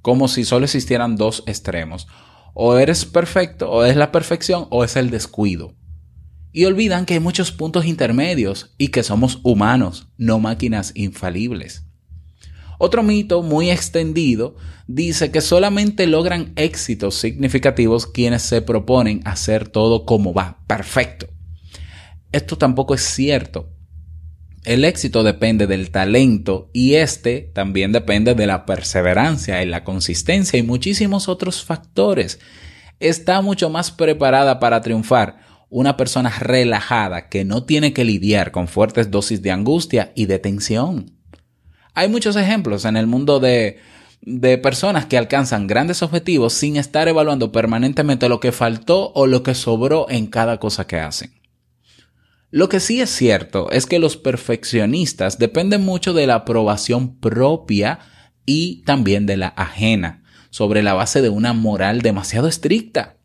como 0.00 0.28
si 0.28 0.44
solo 0.44 0.64
existieran 0.64 1.16
dos 1.16 1.42
extremos. 1.46 2.08
O 2.54 2.78
eres 2.78 3.04
perfecto, 3.04 3.70
o 3.70 3.84
es 3.84 3.96
la 3.96 4.12
perfección, 4.12 4.66
o 4.70 4.82
es 4.82 4.96
el 4.96 5.10
descuido 5.10 5.74
y 6.52 6.64
olvidan 6.64 7.06
que 7.06 7.14
hay 7.14 7.20
muchos 7.20 7.52
puntos 7.52 7.84
intermedios 7.84 8.74
y 8.78 8.88
que 8.88 9.02
somos 9.02 9.40
humanos, 9.42 10.08
no 10.16 10.38
máquinas 10.38 10.92
infalibles. 10.94 11.84
Otro 12.78 13.02
mito 13.02 13.42
muy 13.42 13.70
extendido 13.70 14.56
dice 14.86 15.30
que 15.30 15.42
solamente 15.42 16.06
logran 16.06 16.52
éxitos 16.56 17.14
significativos 17.14 18.06
quienes 18.06 18.40
se 18.42 18.62
proponen 18.62 19.20
hacer 19.26 19.68
todo 19.68 20.06
como 20.06 20.32
va, 20.32 20.64
perfecto. 20.66 21.26
Esto 22.32 22.56
tampoco 22.56 22.94
es 22.94 23.02
cierto. 23.02 23.68
El 24.64 24.84
éxito 24.84 25.22
depende 25.22 25.66
del 25.66 25.90
talento 25.90 26.70
y 26.72 26.94
este 26.94 27.50
también 27.54 27.92
depende 27.92 28.34
de 28.34 28.46
la 28.46 28.66
perseverancia 28.66 29.62
y 29.62 29.66
la 29.66 29.84
consistencia 29.84 30.58
y 30.58 30.62
muchísimos 30.62 31.28
otros 31.28 31.62
factores. 31.64 32.40
Está 32.98 33.40
mucho 33.42 33.68
más 33.70 33.90
preparada 33.90 34.58
para 34.58 34.80
triunfar 34.80 35.38
una 35.70 35.96
persona 35.96 36.30
relajada 36.30 37.28
que 37.28 37.44
no 37.44 37.62
tiene 37.62 37.92
que 37.92 38.04
lidiar 38.04 38.50
con 38.50 38.66
fuertes 38.66 39.10
dosis 39.10 39.40
de 39.40 39.52
angustia 39.52 40.12
y 40.16 40.26
de 40.26 40.40
tensión. 40.40 41.12
Hay 41.94 42.08
muchos 42.08 42.36
ejemplos 42.36 42.84
en 42.84 42.96
el 42.96 43.06
mundo 43.06 43.38
de, 43.38 43.78
de 44.20 44.58
personas 44.58 45.06
que 45.06 45.16
alcanzan 45.16 45.68
grandes 45.68 46.02
objetivos 46.02 46.52
sin 46.52 46.76
estar 46.76 47.06
evaluando 47.06 47.52
permanentemente 47.52 48.28
lo 48.28 48.40
que 48.40 48.52
faltó 48.52 49.12
o 49.14 49.28
lo 49.28 49.44
que 49.44 49.54
sobró 49.54 50.06
en 50.10 50.26
cada 50.26 50.58
cosa 50.58 50.86
que 50.88 50.98
hacen. 50.98 51.40
Lo 52.50 52.68
que 52.68 52.80
sí 52.80 53.00
es 53.00 53.10
cierto 53.10 53.70
es 53.70 53.86
que 53.86 54.00
los 54.00 54.16
perfeccionistas 54.16 55.38
dependen 55.38 55.84
mucho 55.84 56.12
de 56.12 56.26
la 56.26 56.34
aprobación 56.34 57.16
propia 57.20 58.00
y 58.44 58.82
también 58.82 59.26
de 59.26 59.36
la 59.36 59.48
ajena, 59.48 60.24
sobre 60.50 60.82
la 60.82 60.94
base 60.94 61.22
de 61.22 61.28
una 61.28 61.52
moral 61.52 62.02
demasiado 62.02 62.48
estricta 62.48 63.19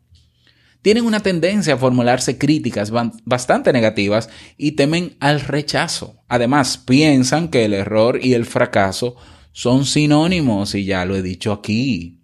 tienen 0.86 1.04
una 1.04 1.18
tendencia 1.18 1.74
a 1.74 1.78
formularse 1.78 2.38
críticas 2.38 2.92
bastante 3.24 3.72
negativas 3.72 4.30
y 4.56 4.76
temen 4.76 5.16
al 5.18 5.40
rechazo. 5.40 6.22
Además, 6.28 6.78
piensan 6.78 7.48
que 7.48 7.64
el 7.64 7.74
error 7.74 8.20
y 8.22 8.34
el 8.34 8.46
fracaso 8.46 9.16
son 9.50 9.84
sinónimos 9.84 10.76
y 10.76 10.84
ya 10.84 11.04
lo 11.04 11.16
he 11.16 11.22
dicho 11.22 11.50
aquí. 11.50 12.20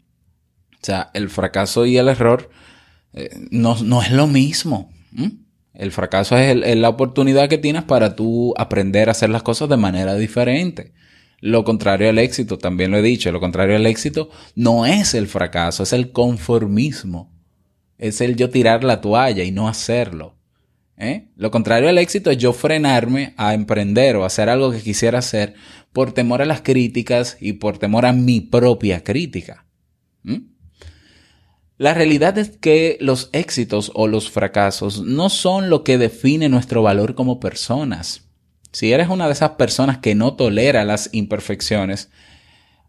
O 0.75 0.78
sea, 0.81 1.11
el 1.12 1.28
fracaso 1.28 1.87
y 1.87 1.97
el 1.97 2.07
error 2.07 2.50
eh, 3.14 3.31
no, 3.50 4.00
es 4.00 4.12
lo 4.12 4.28
mismo. 4.28 4.92
El 5.75 5.90
fracaso 5.90 6.38
es, 6.38 6.57
es, 6.64 6.76
la 6.76 6.88
oportunidad 6.88 7.49
que 7.49 7.59
tienes 7.59 7.83
para 7.83 8.14
tú 8.14 8.54
aprender 8.57 9.09
a 9.09 9.11
hacer 9.11 9.31
las 9.31 9.42
cosas 9.42 9.71
de 9.71 9.76
manera 9.76 10.14
diferente. 10.14 10.92
Lo 11.40 11.64
contrario 11.64 12.11
al 12.11 12.19
éxito, 12.21 12.59
también 12.59 12.92
lo 12.92 12.99
he 12.99 13.02
dicho, 13.02 13.33
lo 13.33 13.40
contrario 13.40 13.75
al 13.75 13.87
éxito 13.87 14.31
no 14.54 14.87
es 14.87 15.14
el 15.14 15.26
fracaso, 15.26 15.83
es 15.83 15.92
el 15.92 16.12
conformismo 16.12 17.32
es 18.03 18.21
el 18.21 18.35
yo 18.35 18.51
tirar 18.51 18.83
la 18.83 19.01
toalla 19.01 19.45
y 19.45 19.53
no 19.53 19.69
hacerlo. 19.69 20.35
¿eh? 20.99 21.29
Lo 21.37 21.53
contrario 21.53 21.89
al 21.89 21.99
éxito 21.99 22.33
es 22.33 22.39
yo 22.39 22.53
frenarme 22.53 23.33
a 23.37 23.55
emprender 23.55 24.17
o 24.17 24.25
hacer 24.25 24.49
algo 24.49 24.73
que 24.73 24.81
quisiera 24.81 25.21
hacer 25.21 25.55
por 25.93 26.13
temor 26.13 26.43
a 26.43 26.45
las 26.45 26.63
críticas 26.63 27.37
y 27.41 27.55
por 27.55 27.79
temor 27.79 28.05
a 28.05 28.13
mi 28.13 28.41
propia 28.41 29.05
crítica. 29.05 29.67
La 31.79 31.95
realidad 31.95 32.39
es 32.39 32.57
que 32.57 32.99
los 33.01 33.31
éxitos 33.33 33.93
o 33.95 34.09
los 34.09 34.31
fracasos 34.31 35.03
no 35.03 35.31
son 35.31 35.71
lo 35.71 35.85
que 35.85 35.97
define 35.97 36.49
nuestro 36.49 36.83
valor 36.83 37.15
como 37.15 37.39
personas. 37.39 38.23
Si 38.73 38.93
eres 38.93 39.09
una 39.09 39.27
de 39.27 39.33
esas 39.33 39.51
personas 39.51 39.99
que 39.99 40.17
no 40.17 40.35
tolera 40.35 40.85
las 40.85 41.09
imperfecciones, 41.13 42.11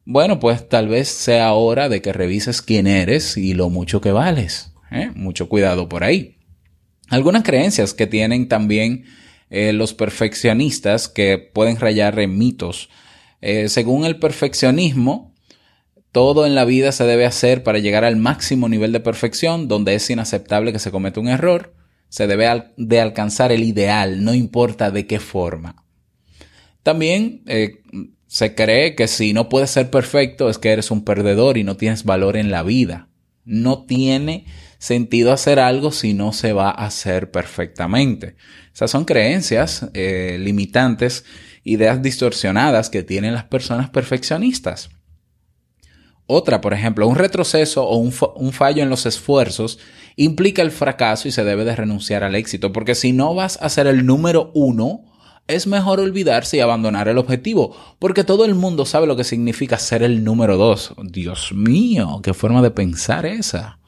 bueno, 0.06 0.40
pues 0.40 0.68
tal 0.68 0.88
vez 0.88 1.08
sea 1.08 1.54
hora 1.54 1.88
de 1.88 2.02
que 2.02 2.14
revises 2.14 2.64
quién 2.64 2.88
eres 2.88 3.38
y 3.38 3.54
lo 3.54 3.70
mucho 3.70 4.02
que 4.02 4.12
vales. 4.12 4.73
¿Eh? 4.94 5.12
Mucho 5.16 5.50
cuidado 5.50 5.90
por 5.90 6.04
ahí. 6.04 6.38
Algunas 7.10 7.44
creencias 7.44 7.94
que 7.94 8.08
tienen 8.08 8.48
también 8.48 9.06
eh, 9.50 9.74
los 9.74 9.94
perfeccionistas 9.94 11.08
que 11.08 11.38
pueden 11.38 11.78
rayar 11.78 12.20
en 12.20 12.38
mitos. 12.38 12.90
Eh, 13.42 13.70
según 13.70 14.06
el 14.06 14.18
perfeccionismo, 14.18 15.34
todo 16.12 16.46
en 16.46 16.56
la 16.56 16.66
vida 16.66 16.92
se 16.92 17.06
debe 17.06 17.26
hacer 17.26 17.64
para 17.64 17.80
llegar 17.80 18.06
al 18.06 18.16
máximo 18.16 18.70
nivel 18.70 18.92
de 18.92 19.00
perfección, 19.00 19.68
donde 19.68 19.96
es 19.96 20.10
inaceptable 20.10 20.72
que 20.72 20.80
se 20.80 20.92
cometa 20.92 21.20
un 21.20 21.28
error. 21.28 21.76
Se 22.10 22.28
debe 22.28 22.48
de 22.78 23.02
alcanzar 23.02 23.52
el 23.52 23.64
ideal, 23.64 24.24
no 24.24 24.34
importa 24.34 24.92
de 24.92 25.08
qué 25.08 25.20
forma. 25.20 25.84
También 26.84 27.44
se 28.34 28.56
cree 28.56 28.96
que 28.96 29.08
si 29.08 29.32
no 29.32 29.48
puedes 29.48 29.70
ser 29.70 29.92
perfecto 29.92 30.50
es 30.50 30.58
que 30.58 30.72
eres 30.72 30.90
un 30.90 31.04
perdedor 31.04 31.60
y 31.60 31.64
no 31.64 31.78
tienes 31.78 32.04
valor 32.04 32.36
en 32.36 32.50
la 32.50 32.64
vida. 32.64 33.08
No 33.46 33.86
tiene 33.86 34.46
sentido 34.84 35.32
hacer 35.32 35.60
algo 35.60 35.94
si 35.94 36.14
no 36.14 36.34
se 36.34 36.52
va 36.52 36.70
a 36.70 36.86
hacer 36.86 37.32
perfectamente. 37.32 38.36
Esas 38.74 38.92
son 38.92 39.06
creencias 39.06 39.88
eh, 39.94 40.36
limitantes, 40.42 41.24
ideas 41.64 42.02
distorsionadas 42.02 42.90
que 42.90 43.02
tienen 43.02 43.34
las 43.34 43.46
personas 43.46 43.90
perfeccionistas. 43.92 44.90
Otra, 46.26 46.60
por 46.60 46.74
ejemplo, 46.74 47.08
un 47.08 47.16
retroceso 47.16 47.88
o 47.88 47.96
un, 47.96 48.12
fallo 48.12 48.84
en 48.84 48.90
los 48.90 49.06
esfuerzos 49.06 49.80
implica 50.18 50.62
el 50.62 50.72
fracaso 50.72 51.30
y 51.30 51.32
se 51.32 51.46
debe 51.46 51.64
de 51.64 51.78
renunciar 51.78 52.26
al 52.26 52.36
éxito, 52.36 52.74
porque 52.74 52.94
si 52.94 53.14
no 53.14 53.34
vas 53.34 53.58
a 53.62 53.70
ser 53.70 53.88
el 53.88 54.06
número 54.06 54.52
uno, 54.54 55.06
es 55.48 55.66
mejor 55.66 56.02
olvidarse 56.02 56.58
y 56.58 56.60
abandonar 56.60 57.08
el 57.08 57.20
objetivo, 57.20 57.74
porque 58.00 58.26
todo 58.26 58.44
el 58.44 58.56
mundo 58.56 58.86
sabe 58.86 59.08
lo 59.08 59.16
que 59.16 59.24
significa 59.24 59.78
ser 59.78 60.04
el 60.04 60.26
número 60.26 60.58
dos. 60.58 60.94
Dios 61.02 61.54
mío, 61.54 62.20
qué 62.22 62.34
forma 62.34 62.62
de 62.62 62.72
pensar 62.72 63.26
esa. 63.26 63.80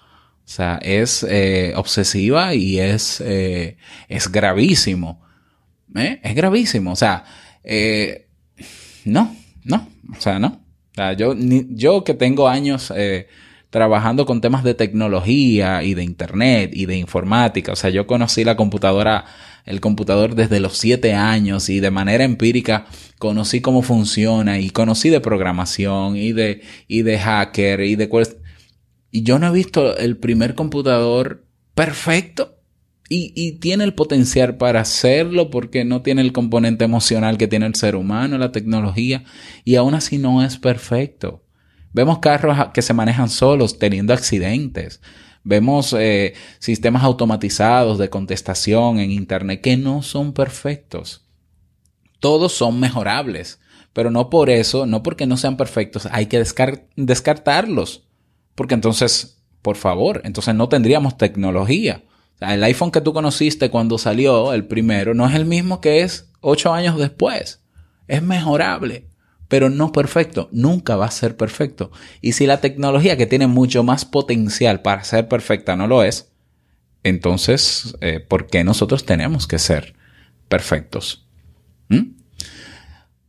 O 0.46 0.48
sea, 0.48 0.78
es 0.82 1.26
eh, 1.28 1.74
obsesiva 1.76 2.54
y 2.54 2.80
es, 2.80 3.20
eh, 3.26 3.78
es 4.08 4.32
gravísimo. 4.32 5.22
¿Eh? 5.96 6.20
Es 6.22 6.36
gravísimo. 6.36 6.92
O 6.92 6.96
sea, 6.96 7.26
no, 9.06 9.36
no, 9.64 9.90
o 10.16 10.22
sea, 10.22 10.38
no. 10.38 10.66
O 10.92 10.96
sea, 10.96 11.14
yo, 11.14 11.36
yo 11.36 12.04
que 12.04 12.14
tengo 12.14 12.48
años 12.48 12.94
eh, 12.96 13.28
trabajando 13.70 14.26
con 14.26 14.40
temas 14.40 14.64
de 14.64 14.76
tecnología 14.76 15.84
y 15.84 15.94
de 15.94 16.04
internet 16.04 16.72
y 16.74 16.86
de 16.86 16.96
informática, 16.96 17.74
o 17.74 17.76
sea, 17.76 17.90
yo 17.90 18.08
conocí 18.08 18.44
la 18.46 18.56
computadora, 18.56 19.26
el 19.66 19.82
computador 19.82 20.36
desde 20.36 20.62
los 20.62 20.78
siete 20.78 21.14
años 21.14 21.68
y 21.70 21.82
de 21.82 21.92
manera 21.92 22.24
empírica 22.24 22.86
conocí 23.20 23.60
cómo 23.60 23.82
funciona 23.82 24.60
y 24.60 24.70
conocí 24.70 25.10
de 25.10 25.20
programación 25.20 26.16
y 26.16 26.32
de, 26.32 26.62
y 26.88 27.02
de 27.02 27.20
hacker 27.20 27.82
y 27.82 27.96
de... 27.96 28.10
Y 29.16 29.24
yo 29.24 29.40
no 29.40 29.48
he 29.48 29.52
visto 29.52 29.96
el 29.96 30.18
primer 30.18 30.56
computador 30.56 31.46
perfecto 31.74 32.60
y, 33.08 33.54
tiene 33.60 33.86
el 33.86 33.94
potencial 33.94 34.58
para 34.58 34.82
hacerlo 34.82 35.50
porque 35.50 35.86
no 35.86 36.02
tiene 36.02 36.22
el 36.22 36.34
componente 36.34 36.84
emocional 36.84 37.38
que 37.38 37.48
tiene 37.48 37.66
el 37.66 37.76
ser 37.76 37.96
humano, 37.96 38.38
la 38.38 38.52
tecnología, 38.52 39.24
y 39.64 39.78
aún 39.78 39.94
así 39.94 40.18
no 40.18 40.44
es 40.44 40.58
perfecto. 40.58 41.46
Vemos 41.94 42.20
carros 42.20 42.58
que 42.74 42.82
se 42.82 42.94
manejan 42.94 43.30
solos 43.30 43.80
teniendo 43.80 44.14
accidentes. 44.14 45.00
Vemos 45.46 45.96
eh, 45.98 46.34
sistemas 46.60 47.04
automatizados 47.06 47.98
de 47.98 48.10
contestación 48.10 49.00
en 49.00 49.12
Internet 49.12 49.62
que 49.62 49.78
no 49.78 50.02
son 50.02 50.34
perfectos. 50.34 51.26
Todos 52.20 52.52
son 52.52 52.82
mejorables, 52.82 53.62
pero 53.94 54.12
no 54.12 54.30
por 54.30 54.50
eso, 54.50 54.86
no 54.86 55.04
porque 55.04 55.26
no 55.26 55.38
sean 55.38 55.56
perfectos, 55.56 56.06
hay 56.12 56.26
que 56.26 56.44
descartarlos. 56.98 58.06
Porque 58.56 58.74
entonces, 58.74 59.44
por 59.62 59.76
favor, 59.76 60.22
entonces 60.24 60.56
no 60.56 60.70
tendríamos 60.70 61.18
tecnología 61.18 62.02
el 62.42 62.64
iPhone 62.64 62.92
que 62.92 63.02
tú 63.02 63.14
conociste 63.14 63.70
cuando 63.70 63.98
salió, 63.98 64.54
el 64.54 64.66
primero, 64.66 65.14
no 65.14 65.28
es 65.28 65.36
el 65.36 65.46
mismo 65.46 65.82
que 65.82 66.02
es 66.02 66.32
ocho 66.42 66.74
años 66.74 66.98
después. 66.98 67.62
Es 68.08 68.22
mejorable, 68.22 69.08
pero 69.48 69.70
no 69.70 69.92
perfecto. 69.92 70.50
Nunca 70.52 70.96
va 70.96 71.06
a 71.06 71.12
ser 71.12 71.38
perfecto. 71.38 71.92
Y 72.22 72.34
si 72.34 72.46
la 72.46 72.62
tecnología 72.62 73.18
que 73.18 73.26
tiene 73.26 73.48
mucho 73.48 73.84
más 73.84 74.06
potencial 74.06 74.82
para 74.82 75.04
ser 75.04 75.28
perfecta 75.28 75.76
no 75.76 75.88
lo 75.88 76.04
es, 76.04 76.32
entonces, 77.04 77.96
eh, 78.02 78.20
¿por 78.20 78.48
qué 78.48 78.64
nosotros 78.64 79.06
tenemos 79.06 79.48
que 79.48 79.60
ser 79.60 79.96
perfectos? 80.48 81.28
¿Mm? 81.90 82.16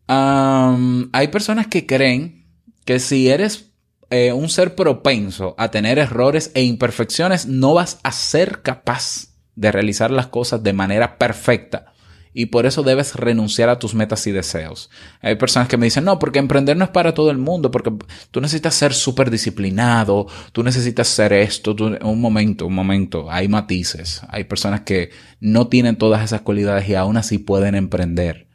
hay 0.08 1.28
personas 1.28 1.66
que 1.66 1.84
creen 1.84 2.46
que 2.84 3.00
si 3.00 3.28
eres 3.28 3.72
eh, 4.10 4.32
un 4.32 4.48
ser 4.48 4.74
propenso 4.74 5.54
a 5.58 5.70
tener 5.70 5.98
errores 5.98 6.52
e 6.54 6.62
imperfecciones, 6.62 7.46
no 7.46 7.74
vas 7.74 7.98
a 8.02 8.12
ser 8.12 8.62
capaz 8.62 9.36
de 9.56 9.72
realizar 9.72 10.10
las 10.10 10.28
cosas 10.28 10.62
de 10.62 10.72
manera 10.72 11.18
perfecta. 11.18 11.92
Y 12.38 12.46
por 12.46 12.66
eso 12.66 12.82
debes 12.82 13.14
renunciar 13.14 13.70
a 13.70 13.78
tus 13.78 13.94
metas 13.94 14.26
y 14.26 14.30
deseos. 14.30 14.90
Hay 15.22 15.36
personas 15.36 15.68
que 15.68 15.78
me 15.78 15.86
dicen, 15.86 16.04
no, 16.04 16.18
porque 16.18 16.38
emprender 16.38 16.76
no 16.76 16.84
es 16.84 16.90
para 16.90 17.14
todo 17.14 17.30
el 17.30 17.38
mundo, 17.38 17.70
porque 17.70 17.90
tú 18.30 18.42
necesitas 18.42 18.74
ser 18.74 18.92
súper 18.92 19.30
disciplinado, 19.30 20.26
tú 20.52 20.62
necesitas 20.62 21.08
ser 21.08 21.32
esto, 21.32 21.74
un 21.74 22.20
momento, 22.20 22.66
un 22.66 22.74
momento, 22.74 23.30
hay 23.30 23.48
matices. 23.48 24.20
Hay 24.28 24.44
personas 24.44 24.82
que 24.82 25.08
no 25.40 25.68
tienen 25.68 25.96
todas 25.96 26.22
esas 26.22 26.42
cualidades 26.42 26.86
y 26.90 26.94
aún 26.94 27.16
así 27.16 27.38
pueden 27.38 27.74
emprender. 27.74 28.48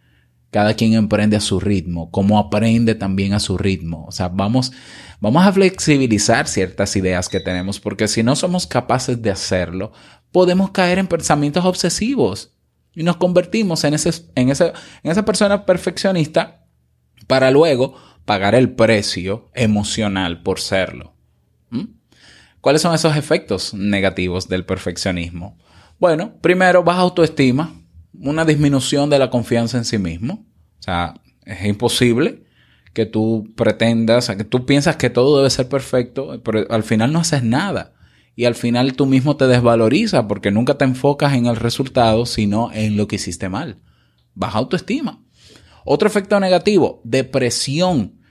Cada 0.51 0.75
quien 0.75 0.93
emprende 0.93 1.35
a 1.35 1.41
su 1.41 1.59
ritmo, 1.59 2.11
como 2.11 2.37
aprende 2.37 2.93
también 2.93 3.33
a 3.33 3.39
su 3.39 3.57
ritmo. 3.57 4.05
O 4.05 4.11
sea, 4.11 4.27
vamos, 4.27 4.73
Vamos 5.21 5.45
a 5.45 5.53
flexibilizar 5.53 6.47
ciertas 6.47 6.95
ideas 6.95 7.29
que 7.29 7.39
tenemos 7.39 7.79
porque 7.79 8.07
si 8.07 8.23
no 8.23 8.35
somos 8.35 8.65
capaces 8.65 9.21
de 9.21 9.29
hacerlo, 9.29 9.93
podemos 10.31 10.71
caer 10.71 10.97
en 10.97 11.05
pensamientos 11.05 11.63
obsesivos 11.63 12.55
y 12.95 13.03
nos 13.03 13.17
convertimos 13.17 13.83
en, 13.83 13.93
ese, 13.93 14.09
en, 14.33 14.49
ese, 14.49 14.73
en 15.03 15.11
esa 15.11 15.23
persona 15.23 15.63
perfeccionista 15.63 16.65
para 17.27 17.51
luego 17.51 17.95
pagar 18.25 18.55
el 18.55 18.71
precio 18.71 19.51
emocional 19.53 20.41
por 20.41 20.59
serlo. 20.59 21.13
¿Mm? 21.69 21.85
¿Cuáles 22.59 22.81
son 22.81 22.95
esos 22.95 23.15
efectos 23.15 23.75
negativos 23.75 24.47
del 24.47 24.65
perfeccionismo? 24.65 25.55
Bueno, 25.99 26.33
primero, 26.41 26.83
baja 26.83 27.01
autoestima, 27.01 27.75
una 28.19 28.43
disminución 28.43 29.11
de 29.11 29.19
la 29.19 29.29
confianza 29.29 29.77
en 29.77 29.85
sí 29.85 29.99
mismo. 29.99 30.47
O 30.79 30.83
sea, 30.83 31.13
es 31.45 31.63
imposible 31.63 32.43
que 32.93 33.05
tú 33.05 33.51
pretendas, 33.55 34.29
que 34.29 34.43
tú 34.43 34.65
piensas 34.65 34.97
que 34.97 35.09
todo 35.09 35.37
debe 35.37 35.49
ser 35.49 35.69
perfecto, 35.69 36.41
pero 36.43 36.65
al 36.69 36.83
final 36.83 37.13
no 37.13 37.19
haces 37.19 37.43
nada. 37.43 37.93
Y 38.35 38.45
al 38.45 38.55
final 38.55 38.93
tú 38.93 39.05
mismo 39.05 39.37
te 39.37 39.47
desvalorizas 39.47 40.25
porque 40.25 40.51
nunca 40.51 40.77
te 40.77 40.85
enfocas 40.85 41.33
en 41.33 41.45
el 41.45 41.55
resultado, 41.55 42.25
sino 42.25 42.71
en 42.73 42.97
lo 42.97 43.07
que 43.07 43.17
hiciste 43.17 43.49
mal. 43.49 43.77
Baja 44.33 44.57
autoestima. 44.57 45.23
Otro 45.83 46.07
efecto 46.07 46.39
negativo, 46.39 47.01
depresión 47.03 48.21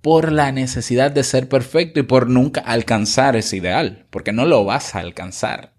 por 0.00 0.32
la 0.32 0.50
necesidad 0.52 1.10
de 1.10 1.24
ser 1.24 1.48
perfecto 1.48 2.00
y 2.00 2.04
por 2.04 2.28
nunca 2.28 2.60
alcanzar 2.60 3.36
ese 3.36 3.58
ideal, 3.58 4.06
porque 4.10 4.32
no 4.32 4.46
lo 4.46 4.64
vas 4.64 4.94
a 4.94 5.00
alcanzar. 5.00 5.74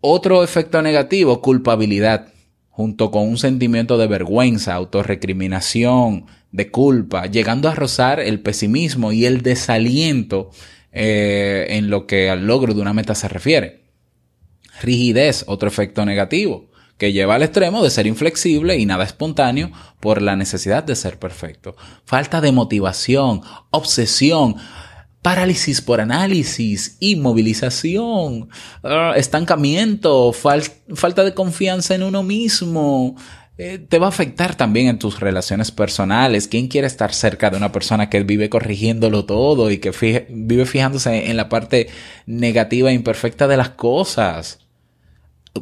Otro 0.00 0.44
efecto 0.44 0.82
negativo, 0.82 1.40
culpabilidad, 1.40 2.28
junto 2.68 3.10
con 3.10 3.28
un 3.28 3.38
sentimiento 3.38 3.98
de 3.98 4.06
vergüenza, 4.06 4.74
autorrecriminación, 4.74 6.26
de 6.54 6.70
culpa, 6.70 7.26
llegando 7.26 7.68
a 7.68 7.74
rozar 7.74 8.20
el 8.20 8.38
pesimismo 8.38 9.10
y 9.10 9.26
el 9.26 9.42
desaliento 9.42 10.50
eh, 10.92 11.66
en 11.70 11.90
lo 11.90 12.06
que 12.06 12.30
al 12.30 12.46
logro 12.46 12.74
de 12.74 12.80
una 12.80 12.92
meta 12.92 13.16
se 13.16 13.26
refiere. 13.26 13.82
Rigidez, 14.80 15.42
otro 15.48 15.66
efecto 15.66 16.06
negativo, 16.06 16.70
que 16.96 17.12
lleva 17.12 17.34
al 17.34 17.42
extremo 17.42 17.82
de 17.82 17.90
ser 17.90 18.06
inflexible 18.06 18.78
y 18.78 18.86
nada 18.86 19.02
espontáneo 19.02 19.72
por 19.98 20.22
la 20.22 20.36
necesidad 20.36 20.84
de 20.84 20.94
ser 20.94 21.18
perfecto. 21.18 21.74
Falta 22.04 22.40
de 22.40 22.52
motivación, 22.52 23.40
obsesión, 23.70 24.54
parálisis 25.22 25.80
por 25.80 26.00
análisis, 26.00 26.98
inmovilización, 27.00 28.48
ah, 28.84 29.14
estancamiento, 29.16 30.32
falta 30.32 31.24
de 31.24 31.34
confianza 31.34 31.96
en 31.96 32.04
uno 32.04 32.22
mismo, 32.22 33.16
eh, 33.56 33.78
te 33.78 34.00
va 34.00 34.06
a 34.06 34.08
afectar 34.08 34.56
también 34.56 34.88
en 34.88 34.98
tus 34.98 35.20
relaciones 35.20 35.70
personales. 35.70 36.48
¿Quién 36.48 36.66
quiere 36.66 36.88
estar 36.88 37.14
cerca 37.14 37.50
de 37.50 37.56
una 37.56 37.70
persona 37.70 38.10
que 38.10 38.22
vive 38.24 38.48
corrigiéndolo 38.48 39.26
todo 39.26 39.70
y 39.70 39.78
que 39.78 39.92
vive 40.28 40.66
fijándose 40.66 41.30
en 41.30 41.36
la 41.36 41.48
parte 41.48 41.88
negativa 42.26 42.90
e 42.90 42.94
imperfecta 42.94 43.46
de 43.46 43.56
las 43.56 43.70
cosas? 43.70 44.58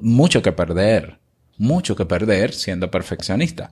Mucho 0.01 0.41
que 0.41 0.53
perder, 0.53 1.19
mucho 1.59 1.95
que 1.95 2.07
perder 2.07 2.55
siendo 2.55 2.91
perfeccionista. 2.91 3.71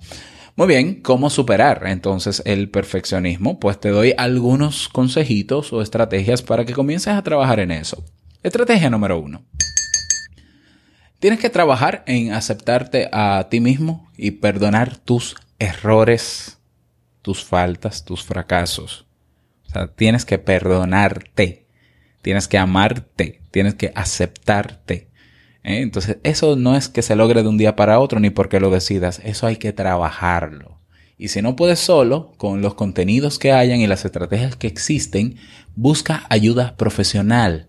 Muy 0.55 0.67
bien, 0.67 1.01
¿cómo 1.01 1.31
superar 1.31 1.85
entonces 1.87 2.43
el 2.45 2.69
perfeccionismo? 2.69 3.59
Pues 3.59 3.81
te 3.81 3.89
doy 3.89 4.13
algunos 4.19 4.91
consejitos 4.91 5.73
o 5.73 5.81
estrategias 5.81 6.43
para 6.43 6.67
que 6.67 6.75
comiences 6.75 7.15
a 7.15 7.23
trabajar 7.23 7.61
en 7.61 7.71
eso. 7.71 8.05
Estrategia 8.43 8.91
número 8.91 9.19
uno. 9.19 9.45
Tienes 11.21 11.39
que 11.39 11.51
trabajar 11.51 12.03
en 12.07 12.33
aceptarte 12.33 13.11
a 13.13 13.47
ti 13.51 13.61
mismo 13.61 14.11
y 14.17 14.31
perdonar 14.31 14.97
tus 14.97 15.37
errores, 15.59 16.59
tus 17.21 17.45
faltas, 17.45 18.07
tus 18.07 18.25
fracasos. 18.25 19.05
O 19.67 19.71
sea, 19.71 19.89
tienes 19.89 20.25
que 20.25 20.39
perdonarte, 20.39 21.67
tienes 22.23 22.49
que 22.49 22.57
amarte, 22.57 23.43
tienes 23.51 23.75
que 23.75 23.93
aceptarte. 23.95 25.11
¿eh? 25.63 25.83
Entonces, 25.83 26.17
eso 26.23 26.57
no 26.57 26.75
es 26.75 26.89
que 26.89 27.03
se 27.03 27.17
logre 27.17 27.43
de 27.43 27.51
un 27.51 27.59
día 27.59 27.77
para 27.77 28.01
otro 28.01 28.19
ni 28.19 28.31
porque 28.31 28.59
lo 28.59 28.71
decidas, 28.71 29.21
eso 29.23 29.47
hay 29.47 29.57
que 29.57 29.75
trabajarlo. 29.75 30.81
Y 31.19 31.29
si 31.29 31.43
no 31.43 31.55
puedes 31.55 31.81
solo, 31.81 32.33
con 32.39 32.63
los 32.63 32.73
contenidos 32.73 33.39
que 33.39 33.53
hayan 33.53 33.81
y 33.81 33.87
las 33.87 34.07
estrategias 34.07 34.57
que 34.57 34.69
existen, 34.69 35.37
busca 35.77 36.25
ayuda 36.31 36.79
profesional. 36.79 37.69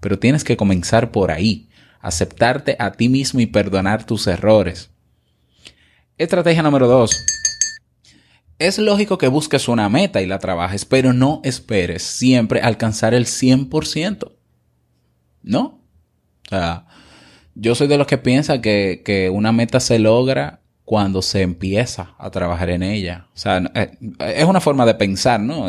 Pero 0.00 0.18
tienes 0.18 0.44
que 0.44 0.58
comenzar 0.58 1.10
por 1.10 1.30
ahí 1.30 1.70
aceptarte 2.00 2.76
a 2.78 2.92
ti 2.92 3.08
mismo 3.08 3.40
y 3.40 3.46
perdonar 3.46 4.04
tus 4.04 4.26
errores. 4.26 4.90
Estrategia 6.18 6.62
número 6.62 6.86
dos. 6.86 7.16
Es 8.58 8.78
lógico 8.78 9.18
que 9.18 9.28
busques 9.28 9.68
una 9.68 9.88
meta 9.88 10.22
y 10.22 10.26
la 10.26 10.38
trabajes, 10.38 10.84
pero 10.84 11.12
no 11.12 11.40
esperes 11.44 12.02
siempre 12.02 12.60
alcanzar 12.60 13.12
el 13.12 13.26
100%. 13.26 14.32
¿No? 15.42 15.82
O 16.46 16.48
sea, 16.48 16.86
yo 17.54 17.74
soy 17.74 17.86
de 17.86 17.98
los 17.98 18.06
que 18.06 18.18
piensa 18.18 18.60
que, 18.60 19.02
que 19.04 19.28
una 19.28 19.52
meta 19.52 19.78
se 19.78 19.98
logra 19.98 20.62
cuando 20.84 21.20
se 21.20 21.42
empieza 21.42 22.14
a 22.18 22.30
trabajar 22.30 22.70
en 22.70 22.82
ella. 22.82 23.26
O 23.34 23.38
sea, 23.38 23.58
eh, 23.74 23.90
es 24.20 24.44
una 24.44 24.60
forma 24.60 24.86
de 24.86 24.94
pensar, 24.94 25.40
¿no? 25.40 25.66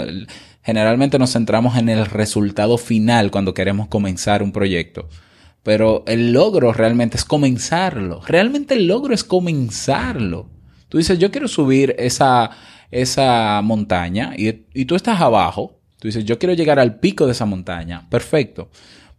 Generalmente 0.64 1.20
nos 1.20 1.34
centramos 1.34 1.76
en 1.78 1.90
el 1.90 2.06
resultado 2.06 2.78
final 2.78 3.32
cuando 3.32 3.54
queremos 3.54 3.88
comenzar 3.88 4.44
un 4.44 4.52
proyecto 4.52 5.10
pero 5.68 6.06
el 6.08 6.32
logro 6.32 6.72
realmente 6.72 7.18
es 7.18 7.26
comenzarlo. 7.26 8.22
Realmente 8.26 8.74
el 8.74 8.88
logro 8.88 9.14
es 9.14 9.26
comenzarlo. 9.26 10.50
Tú 10.88 10.98
dices, 10.98 11.20
yo 11.20 11.30
quiero 11.30 11.50
subir 11.50 11.94
esa, 12.00 12.52
esa 12.90 13.60
montaña 13.62 14.32
y, 14.38 14.64
y 14.74 14.86
tú 14.86 14.96
estás 14.96 15.20
abajo. 15.20 15.78
Tú 16.00 16.08
dices, 16.08 16.24
yo 16.24 16.40
quiero 16.40 16.54
llegar 16.54 16.80
al 16.80 17.02
pico 17.02 17.26
de 17.26 17.34
esa 17.34 17.44
montaña. 17.44 18.08
Perfecto. 18.10 18.70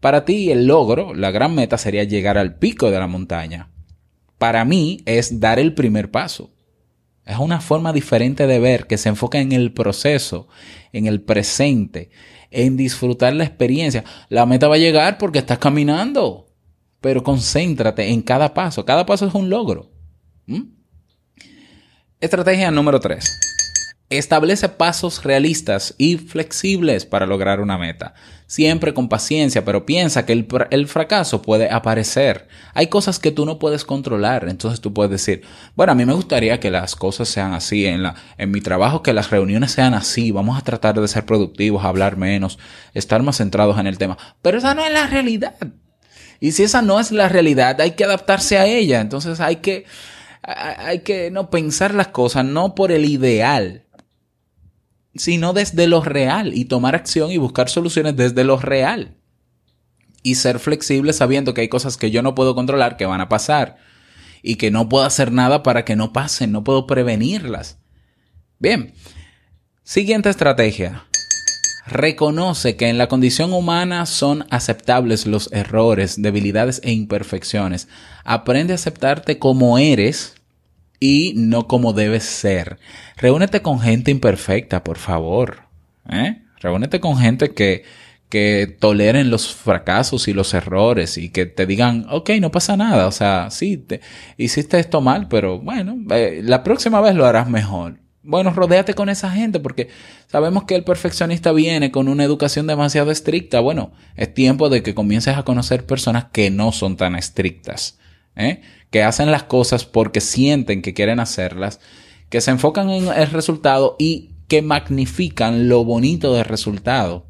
Para 0.01 0.25
ti 0.25 0.51
el 0.51 0.67
logro, 0.67 1.13
la 1.13 1.31
gran 1.31 1.55
meta 1.55 1.77
sería 1.77 2.05
llegar 2.05 2.39
al 2.39 2.55
pico 2.55 2.91
de 2.91 2.99
la 2.99 3.09
montaña. 3.09 3.69
Para 4.39 4.65
mí 4.65 5.03
es 5.05 5.41
dar 5.41 5.59
el 5.59 5.75
primer 5.75 6.11
paso. 6.11 6.51
Es 7.29 7.37
una 7.39 7.61
forma 7.61 7.93
diferente 7.93 8.47
de 8.47 8.59
ver 8.59 8.87
que 8.87 8.97
se 8.97 9.11
enfoca 9.11 9.39
en 9.39 9.53
el 9.53 9.75
proceso, 9.75 10.49
en 10.95 11.05
el 11.05 11.21
presente, 11.21 12.09
en 12.51 12.79
disfrutar 12.79 13.35
la 13.35 13.45
experiencia. 13.45 14.03
La 14.31 14.47
meta 14.47 14.67
va 14.67 14.77
a 14.77 14.79
llegar 14.79 15.19
porque 15.19 15.41
estás 15.41 15.59
caminando, 15.59 16.47
pero 17.03 17.23
concéntrate 17.23 18.09
en 18.09 18.23
cada 18.23 18.55
paso. 18.55 18.87
Cada 18.87 19.05
paso 19.05 19.27
es 19.27 19.35
un 19.35 19.51
logro. 19.51 19.93
¿Mm? 20.47 20.63
Estrategia 22.19 22.71
número 22.71 22.99
3. 22.99 23.58
Establece 24.11 24.71
pasos 24.71 25.23
realistas 25.23 25.95
y 25.99 26.17
flexibles 26.17 27.05
para 27.05 27.27
lograr 27.27 27.61
una 27.61 27.77
meta. 27.77 28.15
Siempre 28.47 28.95
con 28.95 29.11
paciencia, 29.11 29.67
pero 29.67 29.85
piensa 29.85 30.25
que 30.25 30.33
el, 30.33 30.87
fracaso 30.87 31.43
puede 31.43 31.71
aparecer. 31.71 32.49
Hay 32.73 32.87
cosas 32.87 33.19
que 33.19 33.33
tú 33.33 33.45
no 33.45 33.59
puedes 33.59 33.85
controlar, 33.85 34.49
entonces 34.49 34.81
tú 34.81 34.95
puedes 34.95 35.11
decir, 35.11 35.43
bueno, 35.77 35.93
a 35.93 35.95
mí 35.95 36.07
me 36.07 36.15
gustaría 36.15 36.59
que 36.59 36.71
las 36.71 36.97
cosas 36.97 37.29
sean 37.29 37.53
así, 37.53 37.85
en, 37.85 38.03
la, 38.03 38.15
en 38.39 38.51
mi 38.51 38.63
trabajo 38.63 39.03
que 39.03 39.13
las 39.13 39.29
reuniones 39.29 39.73
sean 39.73 39.93
así, 39.93 40.31
vamos 40.31 40.57
a 40.57 40.63
tratar 40.63 40.99
de 40.99 41.07
ser 41.07 41.27
productivos, 41.27 41.85
hablar 41.85 42.17
menos, 42.17 42.59
estar 42.95 43.23
más 43.23 43.37
centrados 43.37 43.79
en 43.79 43.87
el 43.87 43.99
tema, 43.99 44.17
pero 44.41 44.57
esa 44.57 44.75
no 44.75 44.83
es 44.87 44.93
la 44.93 45.07
realidad. 45.07 45.55
Y 46.41 46.53
si 46.53 46.63
esa 46.63 46.81
no 46.81 46.99
es 46.99 47.13
la 47.13 47.29
realidad, 47.29 47.79
hay 47.81 47.91
que 47.91 48.05
adaptarse 48.05 48.57
a 48.57 48.65
ella, 48.65 49.03
entonces 49.03 49.41
hay 49.41 49.57
que, 49.57 49.85
hay 50.43 51.01
que 51.01 51.31
no 51.31 51.51
pensar 51.51 51.93
las 51.93 52.09
cosas 52.09 52.47
no 52.47 52.75
por 52.75 52.93
el 52.93 53.05
ideal, 53.05 53.85
sino 55.19 55.53
desde 55.53 55.87
lo 55.87 56.03
real 56.03 56.55
y 56.55 56.65
tomar 56.65 56.95
acción 56.95 57.31
y 57.31 57.37
buscar 57.37 57.69
soluciones 57.69 58.17
desde 58.17 58.45
lo 58.45 58.57
real. 58.57 59.17
Y 60.23 60.37
ser 60.37 60.59
flexible 60.59 61.13
sabiendo 61.13 61.55
que 61.55 61.61
hay 61.63 61.69
cosas 61.69 61.97
que 61.97 62.11
yo 62.11 62.23
no 62.23 62.35
puedo 62.35 62.55
controlar 62.55 62.97
que 62.97 63.07
van 63.07 63.21
a 63.21 63.29
pasar 63.29 63.77
y 64.43 64.57
que 64.57 64.71
no 64.71 64.89
puedo 64.89 65.05
hacer 65.05 65.33
nada 65.33 65.63
para 65.63 65.85
que 65.85 65.97
no 65.97 66.13
pasen, 66.13 66.53
no 66.53 66.65
puedo 66.65 66.87
prevenirlas. 66.87 67.79
Bien, 68.59 68.95
siguiente 69.83 70.31
estrategia. 70.31 71.05
Reconoce 71.87 72.77
que 72.77 72.89
en 72.89 72.99
la 72.99 73.09
condición 73.09 73.53
humana 73.53 74.05
son 74.05 74.47
aceptables 74.51 75.27
los 75.27 75.51
errores, 75.53 76.21
debilidades 76.21 76.81
e 76.85 76.93
imperfecciones. 76.93 77.89
Aprende 78.25 78.75
a 78.75 78.77
aceptarte 78.77 79.39
como 79.39 79.79
eres 79.79 80.35
y 81.01 81.33
no 81.37 81.67
como 81.67 81.93
debes 81.93 82.25
ser. 82.25 82.79
Reúnete 83.17 83.63
con 83.63 83.81
gente 83.81 84.11
imperfecta, 84.11 84.85
por 84.85 84.99
favor. 84.99 85.63
¿eh? 86.11 86.43
Reúnete 86.61 87.01
con 87.01 87.19
gente 87.19 87.55
que, 87.55 87.85
que 88.29 88.77
toleren 88.79 89.31
los 89.31 89.55
fracasos 89.55 90.29
y 90.29 90.33
los 90.33 90.55
errores 90.55 91.19
y 91.19 91.31
que 91.31 91.47
te 91.47 91.67
digan, 91.67 92.07
ok, 92.11 92.31
no 92.41 92.51
pasa 92.51 92.77
nada, 92.77 93.07
o 93.07 93.13
sea, 93.13 93.51
sí, 93.51 93.77
te, 93.77 94.01
hiciste 94.37 94.79
esto 94.79 95.01
mal, 95.01 95.29
pero 95.29 95.59
bueno, 95.59 95.97
eh, 96.11 96.41
la 96.43 96.63
próxima 96.63 97.01
vez 97.01 97.15
lo 97.15 97.27
harás 97.27 97.49
mejor. 97.49 97.99
Bueno, 98.23 98.51
rodéate 98.51 98.93
con 98.93 99.09
esa 99.09 99.31
gente 99.31 99.59
porque 99.59 99.89
sabemos 100.27 100.65
que 100.65 100.75
el 100.75 100.85
perfeccionista 100.85 101.53
viene 101.53 101.91
con 101.91 102.09
una 102.09 102.25
educación 102.25 102.67
demasiado 102.67 103.11
estricta. 103.11 103.61
Bueno, 103.61 103.93
es 104.17 104.35
tiempo 104.35 104.69
de 104.69 104.83
que 104.83 104.95
comiences 104.95 105.39
a 105.39 105.45
conocer 105.45 105.87
personas 105.87 106.27
que 106.31 106.51
no 106.51 106.73
son 106.73 106.99
tan 106.99 107.15
estrictas. 107.15 107.99
¿eh? 108.37 108.61
Que 108.91 109.03
hacen 109.03 109.31
las 109.31 109.43
cosas 109.45 109.85
porque 109.85 110.21
sienten 110.21 110.83
que 110.83 110.95
quieren 110.95 111.21
hacerlas, 111.21 111.81
que 112.29 112.41
se 112.41 112.51
enfocan 112.51 112.91
en 112.91 113.09
el 113.09 113.31
resultado 113.31 113.97
y 113.99 114.31
que 114.49 114.63
magnifican 114.63 115.69
lo 115.69 115.85
bonito 115.85 116.35
del 116.35 116.45
resultado. 116.45 117.27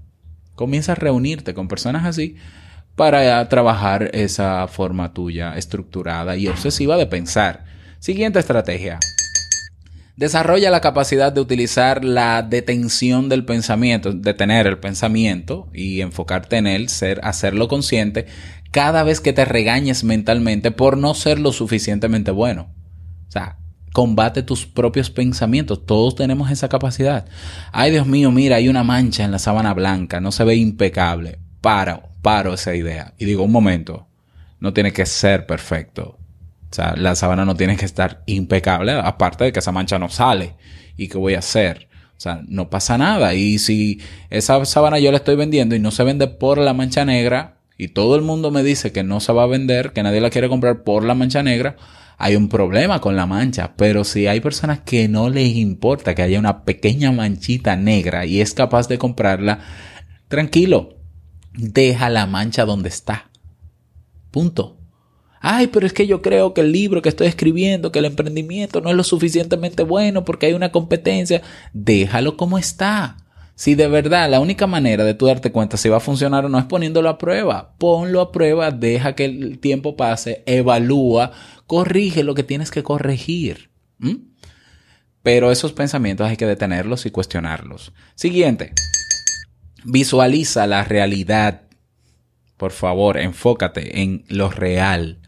Comienza 0.54 0.92
a 0.92 0.96
reunirte 0.96 1.54
con 1.54 1.68
personas 1.68 2.04
así 2.04 2.36
para 2.94 3.48
trabajar 3.48 4.10
esa 4.12 4.66
forma 4.66 5.12
tuya 5.14 5.56
estructurada 5.56 6.36
y 6.36 6.48
obsesiva 6.48 6.96
de 6.96 7.06
pensar. 7.06 7.64
Siguiente 8.00 8.38
estrategia. 8.38 8.98
Desarrolla 10.16 10.72
la 10.72 10.80
capacidad 10.80 11.32
de 11.32 11.40
utilizar 11.40 12.04
la 12.04 12.42
detención 12.42 13.28
del 13.28 13.44
pensamiento, 13.44 14.12
detener 14.12 14.66
el 14.66 14.78
pensamiento 14.78 15.68
y 15.72 16.00
enfocarte 16.00 16.56
en 16.56 16.66
él, 16.66 16.88
ser, 16.88 17.20
hacerlo 17.22 17.68
consciente 17.68 18.26
cada 18.70 19.02
vez 19.02 19.20
que 19.20 19.32
te 19.32 19.44
regañes 19.44 20.04
mentalmente 20.04 20.70
por 20.70 20.96
no 20.96 21.14
ser 21.14 21.38
lo 21.38 21.52
suficientemente 21.52 22.30
bueno. 22.30 22.74
O 23.28 23.30
sea, 23.30 23.58
combate 23.92 24.42
tus 24.42 24.66
propios 24.66 25.10
pensamientos. 25.10 25.84
Todos 25.86 26.14
tenemos 26.14 26.50
esa 26.50 26.68
capacidad. 26.68 27.26
Ay, 27.72 27.90
Dios 27.90 28.06
mío, 28.06 28.30
mira, 28.30 28.56
hay 28.56 28.68
una 28.68 28.84
mancha 28.84 29.24
en 29.24 29.32
la 29.32 29.38
sábana 29.38 29.74
blanca, 29.74 30.20
no 30.20 30.32
se 30.32 30.44
ve 30.44 30.56
impecable. 30.56 31.38
Paro, 31.60 32.10
paro 32.22 32.54
esa 32.54 32.74
idea. 32.74 33.14
Y 33.18 33.24
digo, 33.24 33.42
un 33.42 33.52
momento, 33.52 34.08
no 34.60 34.72
tiene 34.72 34.92
que 34.92 35.06
ser 35.06 35.46
perfecto. 35.46 36.18
O 36.70 36.74
sea, 36.74 36.94
la 36.96 37.14
sábana 37.14 37.44
no 37.44 37.56
tiene 37.56 37.76
que 37.76 37.86
estar 37.86 38.22
impecable, 38.26 38.92
aparte 38.92 39.44
de 39.44 39.52
que 39.52 39.60
esa 39.60 39.72
mancha 39.72 39.98
no 39.98 40.10
sale. 40.10 40.54
¿Y 40.96 41.08
qué 41.08 41.16
voy 41.16 41.34
a 41.34 41.38
hacer? 41.38 41.88
O 42.16 42.20
sea, 42.20 42.42
no 42.46 42.68
pasa 42.68 42.98
nada. 42.98 43.34
Y 43.34 43.58
si 43.58 44.00
esa 44.28 44.64
sábana 44.64 44.98
yo 44.98 45.10
la 45.10 45.18
estoy 45.18 45.36
vendiendo 45.36 45.74
y 45.74 45.78
no 45.78 45.90
se 45.90 46.04
vende 46.04 46.26
por 46.26 46.58
la 46.58 46.74
mancha 46.74 47.04
negra, 47.04 47.57
y 47.78 47.88
todo 47.88 48.16
el 48.16 48.22
mundo 48.22 48.50
me 48.50 48.64
dice 48.64 48.90
que 48.90 49.04
no 49.04 49.20
se 49.20 49.32
va 49.32 49.44
a 49.44 49.46
vender, 49.46 49.92
que 49.92 50.02
nadie 50.02 50.20
la 50.20 50.30
quiere 50.30 50.48
comprar 50.48 50.82
por 50.82 51.04
la 51.04 51.14
mancha 51.14 51.44
negra, 51.44 51.76
hay 52.18 52.34
un 52.34 52.48
problema 52.48 53.00
con 53.00 53.14
la 53.14 53.24
mancha. 53.24 53.74
Pero 53.76 54.02
si 54.02 54.26
hay 54.26 54.40
personas 54.40 54.80
que 54.80 55.06
no 55.06 55.30
les 55.30 55.54
importa 55.54 56.16
que 56.16 56.22
haya 56.22 56.40
una 56.40 56.64
pequeña 56.64 57.12
manchita 57.12 57.76
negra 57.76 58.26
y 58.26 58.40
es 58.40 58.52
capaz 58.52 58.88
de 58.88 58.98
comprarla, 58.98 59.60
tranquilo, 60.26 60.96
deja 61.54 62.10
la 62.10 62.26
mancha 62.26 62.64
donde 62.64 62.88
está. 62.88 63.30
Punto. 64.32 64.76
Ay, 65.40 65.68
pero 65.68 65.86
es 65.86 65.92
que 65.92 66.08
yo 66.08 66.20
creo 66.20 66.54
que 66.54 66.62
el 66.62 66.72
libro 66.72 67.00
que 67.00 67.08
estoy 67.08 67.28
escribiendo, 67.28 67.92
que 67.92 68.00
el 68.00 68.06
emprendimiento 68.06 68.80
no 68.80 68.90
es 68.90 68.96
lo 68.96 69.04
suficientemente 69.04 69.84
bueno 69.84 70.24
porque 70.24 70.46
hay 70.46 70.52
una 70.52 70.72
competencia. 70.72 71.42
Déjalo 71.72 72.36
como 72.36 72.58
está. 72.58 73.18
Si 73.58 73.74
de 73.74 73.88
verdad 73.88 74.30
la 74.30 74.38
única 74.38 74.68
manera 74.68 75.02
de 75.02 75.14
tú 75.14 75.26
darte 75.26 75.50
cuenta 75.50 75.76
si 75.76 75.88
va 75.88 75.96
a 75.96 76.00
funcionar 76.00 76.44
o 76.44 76.48
no 76.48 76.60
es 76.60 76.66
poniéndolo 76.66 77.08
a 77.08 77.18
prueba, 77.18 77.74
ponlo 77.76 78.20
a 78.20 78.30
prueba, 78.30 78.70
deja 78.70 79.16
que 79.16 79.24
el 79.24 79.58
tiempo 79.58 79.96
pase, 79.96 80.44
evalúa, 80.46 81.32
corrige 81.66 82.22
lo 82.22 82.36
que 82.36 82.44
tienes 82.44 82.70
que 82.70 82.84
corregir. 82.84 83.70
Pero 85.24 85.50
esos 85.50 85.72
pensamientos 85.72 86.28
hay 86.28 86.36
que 86.36 86.46
detenerlos 86.46 87.04
y 87.04 87.10
cuestionarlos. 87.10 87.92
Siguiente, 88.14 88.74
visualiza 89.84 90.68
la 90.68 90.84
realidad. 90.84 91.62
Por 92.58 92.70
favor, 92.70 93.18
enfócate 93.18 94.02
en 94.02 94.24
lo 94.28 94.50
real. 94.50 95.18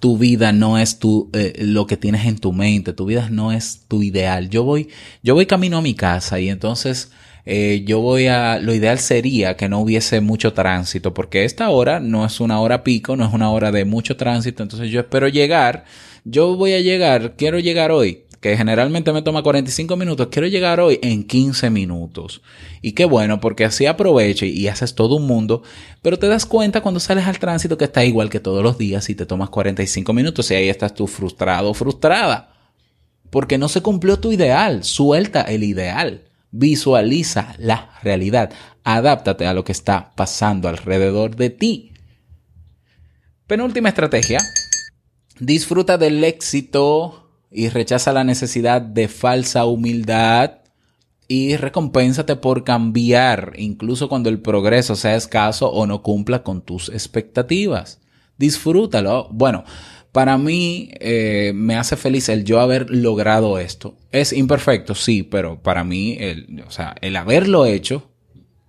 Tu 0.00 0.18
vida 0.18 0.50
no 0.50 0.76
es 0.76 0.98
tu, 0.98 1.30
eh, 1.34 1.54
lo 1.60 1.86
que 1.86 1.96
tienes 1.96 2.26
en 2.26 2.38
tu 2.38 2.52
mente, 2.52 2.94
tu 2.94 3.04
vida 3.04 3.28
no 3.30 3.52
es 3.52 3.86
tu 3.86 4.02
ideal. 4.02 4.50
Yo 4.50 4.64
voy, 4.64 4.88
yo 5.22 5.34
voy 5.34 5.46
camino 5.46 5.78
a 5.78 5.82
mi 5.82 5.94
casa 5.94 6.40
y 6.40 6.48
entonces 6.48 7.12
eh, 7.44 7.82
yo 7.86 8.00
voy 8.00 8.26
a, 8.26 8.58
lo 8.58 8.74
ideal 8.74 8.98
sería 8.98 9.56
que 9.56 9.68
no 9.68 9.80
hubiese 9.80 10.20
mucho 10.20 10.52
tránsito, 10.52 11.14
porque 11.14 11.44
esta 11.44 11.70
hora 11.70 12.00
no 12.00 12.24
es 12.24 12.40
una 12.40 12.60
hora 12.60 12.84
pico, 12.84 13.16
no 13.16 13.26
es 13.26 13.32
una 13.32 13.50
hora 13.50 13.72
de 13.72 13.84
mucho 13.84 14.16
tránsito, 14.16 14.62
entonces 14.62 14.90
yo 14.90 15.00
espero 15.00 15.28
llegar, 15.28 15.84
yo 16.24 16.56
voy 16.56 16.74
a 16.74 16.80
llegar, 16.80 17.34
quiero 17.36 17.58
llegar 17.58 17.90
hoy, 17.90 18.24
que 18.40 18.56
generalmente 18.56 19.12
me 19.12 19.22
toma 19.22 19.42
45 19.42 19.96
minutos, 19.96 20.28
quiero 20.30 20.48
llegar 20.48 20.80
hoy 20.80 20.98
en 21.02 21.24
15 21.24 21.68
minutos. 21.70 22.40
Y 22.80 22.92
qué 22.92 23.04
bueno, 23.04 23.38
porque 23.40 23.66
así 23.66 23.84
aprovecho 23.86 24.46
y 24.46 24.66
haces 24.68 24.94
todo 24.94 25.16
un 25.16 25.26
mundo, 25.26 25.62
pero 26.02 26.18
te 26.18 26.26
das 26.26 26.46
cuenta 26.46 26.80
cuando 26.80 27.00
sales 27.00 27.26
al 27.26 27.38
tránsito 27.38 27.76
que 27.76 27.84
está 27.84 28.04
igual 28.04 28.30
que 28.30 28.40
todos 28.40 28.62
los 28.62 28.78
días 28.78 29.10
y 29.10 29.14
te 29.14 29.26
tomas 29.26 29.50
45 29.50 30.12
minutos 30.14 30.50
y 30.50 30.54
ahí 30.54 30.68
estás 30.70 30.94
tú 30.94 31.06
frustrado 31.06 31.70
o 31.70 31.74
frustrada. 31.74 32.54
Porque 33.28 33.58
no 33.58 33.68
se 33.68 33.82
cumplió 33.82 34.18
tu 34.18 34.32
ideal, 34.32 34.82
suelta 34.84 35.42
el 35.42 35.62
ideal. 35.62 36.29
Visualiza 36.50 37.54
la 37.58 37.90
realidad. 38.02 38.52
Adáptate 38.84 39.46
a 39.46 39.54
lo 39.54 39.64
que 39.64 39.72
está 39.72 40.12
pasando 40.16 40.68
alrededor 40.68 41.36
de 41.36 41.50
ti. 41.50 41.92
Penúltima 43.46 43.88
estrategia. 43.88 44.40
Disfruta 45.38 45.98
del 45.98 46.22
éxito 46.24 47.30
y 47.50 47.68
rechaza 47.68 48.12
la 48.12 48.24
necesidad 48.24 48.80
de 48.80 49.08
falsa 49.08 49.64
humildad 49.64 50.60
y 51.26 51.56
recompénsate 51.56 52.36
por 52.36 52.64
cambiar, 52.64 53.52
incluso 53.56 54.08
cuando 54.08 54.28
el 54.28 54.40
progreso 54.40 54.96
sea 54.96 55.14
escaso 55.14 55.70
o 55.70 55.86
no 55.86 56.02
cumpla 56.02 56.42
con 56.42 56.60
tus 56.62 56.88
expectativas. 56.88 58.00
Disfrútalo. 58.36 59.28
Bueno, 59.30 59.64
para 60.12 60.38
mí 60.38 60.90
eh, 61.00 61.52
me 61.54 61.76
hace 61.76 61.96
feliz 61.96 62.28
el 62.28 62.44
yo 62.44 62.60
haber 62.60 62.90
logrado 62.90 63.58
esto. 63.58 63.96
Es 64.10 64.32
imperfecto, 64.32 64.94
sí, 64.94 65.22
pero 65.22 65.62
para 65.62 65.84
mí, 65.84 66.16
el, 66.18 66.62
o 66.66 66.70
sea, 66.70 66.96
el 67.00 67.16
haberlo 67.16 67.66
hecho, 67.66 68.10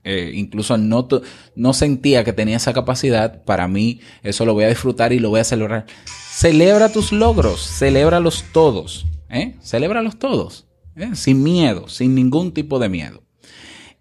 eh, 0.04 0.32
incluso 0.34 0.78
no, 0.78 1.08
no 1.56 1.74
sentía 1.74 2.24
que 2.24 2.34
tenía 2.34 2.58
esa 2.58 2.74
capacidad, 2.74 3.44
para 3.44 3.68
mí 3.68 4.02
eso 4.24 4.46
lo 4.46 4.54
voy 4.54 4.66
a 4.66 4.70
disfrutar 4.70 5.14
y 5.14 5.20
lo 5.20 5.30
voy 5.30 5.40
a 5.40 5.46
celebrar. 5.46 5.86
Celebra 6.06 6.92
tus 6.92 7.12
logros, 7.12 7.62
celébralos 7.62 8.46
todos, 8.52 9.06
¿eh? 9.30 9.56
Celébralos 9.64 10.18
todos, 10.18 10.68
¿eh? 10.96 11.12
sin 11.16 11.44
miedo, 11.44 11.88
sin 11.88 12.16
ningún 12.16 12.54
tipo 12.54 12.80
de 12.80 12.90
miedo. 12.90 13.24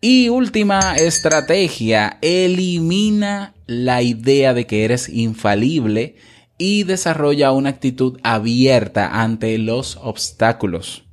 Y 0.03 0.31
última 0.31 0.97
estrategia, 0.97 2.19
elimina 2.23 3.55
la 3.67 4.01
idea 4.01 4.55
de 4.55 4.67
que 4.67 4.85
eres 4.85 5.11
infalible 5.11 6.17
y 6.61 6.83
desarrolla 6.83 7.53
una 7.53 7.71
actitud 7.71 8.21
abierta 8.23 9.23
ante 9.23 9.57
los 9.57 9.97
obstáculos. 10.03 11.05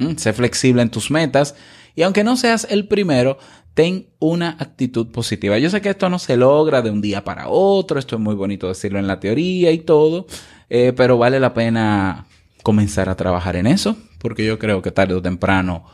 Mm, 0.00 0.16
sé 0.16 0.32
flexible 0.32 0.82
en 0.82 0.90
tus 0.90 1.12
metas 1.12 1.54
y 1.94 2.02
aunque 2.02 2.24
no 2.24 2.36
seas 2.36 2.66
el 2.68 2.88
primero, 2.88 3.38
ten 3.74 4.08
una 4.18 4.56
actitud 4.58 5.12
positiva. 5.12 5.58
Yo 5.58 5.70
sé 5.70 5.80
que 5.80 5.90
esto 5.90 6.10
no 6.10 6.18
se 6.18 6.36
logra 6.36 6.82
de 6.82 6.90
un 6.90 7.00
día 7.00 7.22
para 7.22 7.48
otro, 7.48 8.00
esto 8.00 8.16
es 8.16 8.20
muy 8.20 8.34
bonito 8.34 8.66
decirlo 8.66 8.98
en 8.98 9.06
la 9.06 9.20
teoría 9.20 9.70
y 9.70 9.78
todo, 9.78 10.26
eh, 10.68 10.92
pero 10.96 11.16
vale 11.18 11.38
la 11.38 11.54
pena 11.54 12.26
comenzar 12.64 13.08
a 13.08 13.14
trabajar 13.14 13.54
en 13.54 13.68
eso, 13.68 13.96
porque 14.18 14.44
yo 14.44 14.58
creo 14.58 14.82
que 14.82 14.90
tarde 14.90 15.14
o 15.14 15.22
temprano 15.22 15.84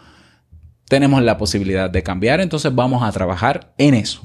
tenemos 0.88 1.22
la 1.22 1.36
posibilidad 1.36 1.90
de 1.90 2.02
cambiar, 2.02 2.40
entonces 2.40 2.74
vamos 2.74 3.02
a 3.02 3.12
trabajar 3.12 3.74
en 3.76 3.92
eso. 3.92 4.22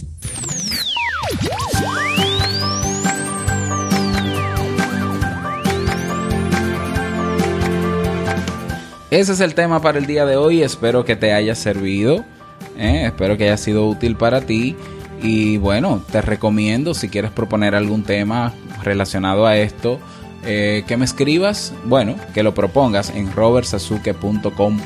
Ese 9.11 9.33
es 9.33 9.41
el 9.41 9.55
tema 9.55 9.81
para 9.81 9.97
el 9.97 10.05
día 10.05 10.25
de 10.25 10.37
hoy. 10.37 10.63
Espero 10.63 11.03
que 11.03 11.17
te 11.17 11.33
haya 11.33 11.53
servido. 11.53 12.23
¿eh? 12.77 13.03
Espero 13.07 13.35
que 13.35 13.43
haya 13.43 13.57
sido 13.57 13.85
útil 13.85 14.15
para 14.15 14.39
ti. 14.39 14.77
Y 15.21 15.57
bueno, 15.57 16.01
te 16.13 16.21
recomiendo 16.21 16.93
si 16.93 17.09
quieres 17.09 17.29
proponer 17.29 17.75
algún 17.75 18.03
tema 18.03 18.53
relacionado 18.83 19.45
a 19.45 19.57
esto, 19.57 19.99
eh, 20.45 20.85
que 20.87 20.95
me 20.95 21.03
escribas, 21.03 21.73
bueno, 21.83 22.15
que 22.33 22.41
lo 22.41 22.53
propongas 22.53 23.09
en 23.09 23.29
robertsazuke.com 23.33 24.79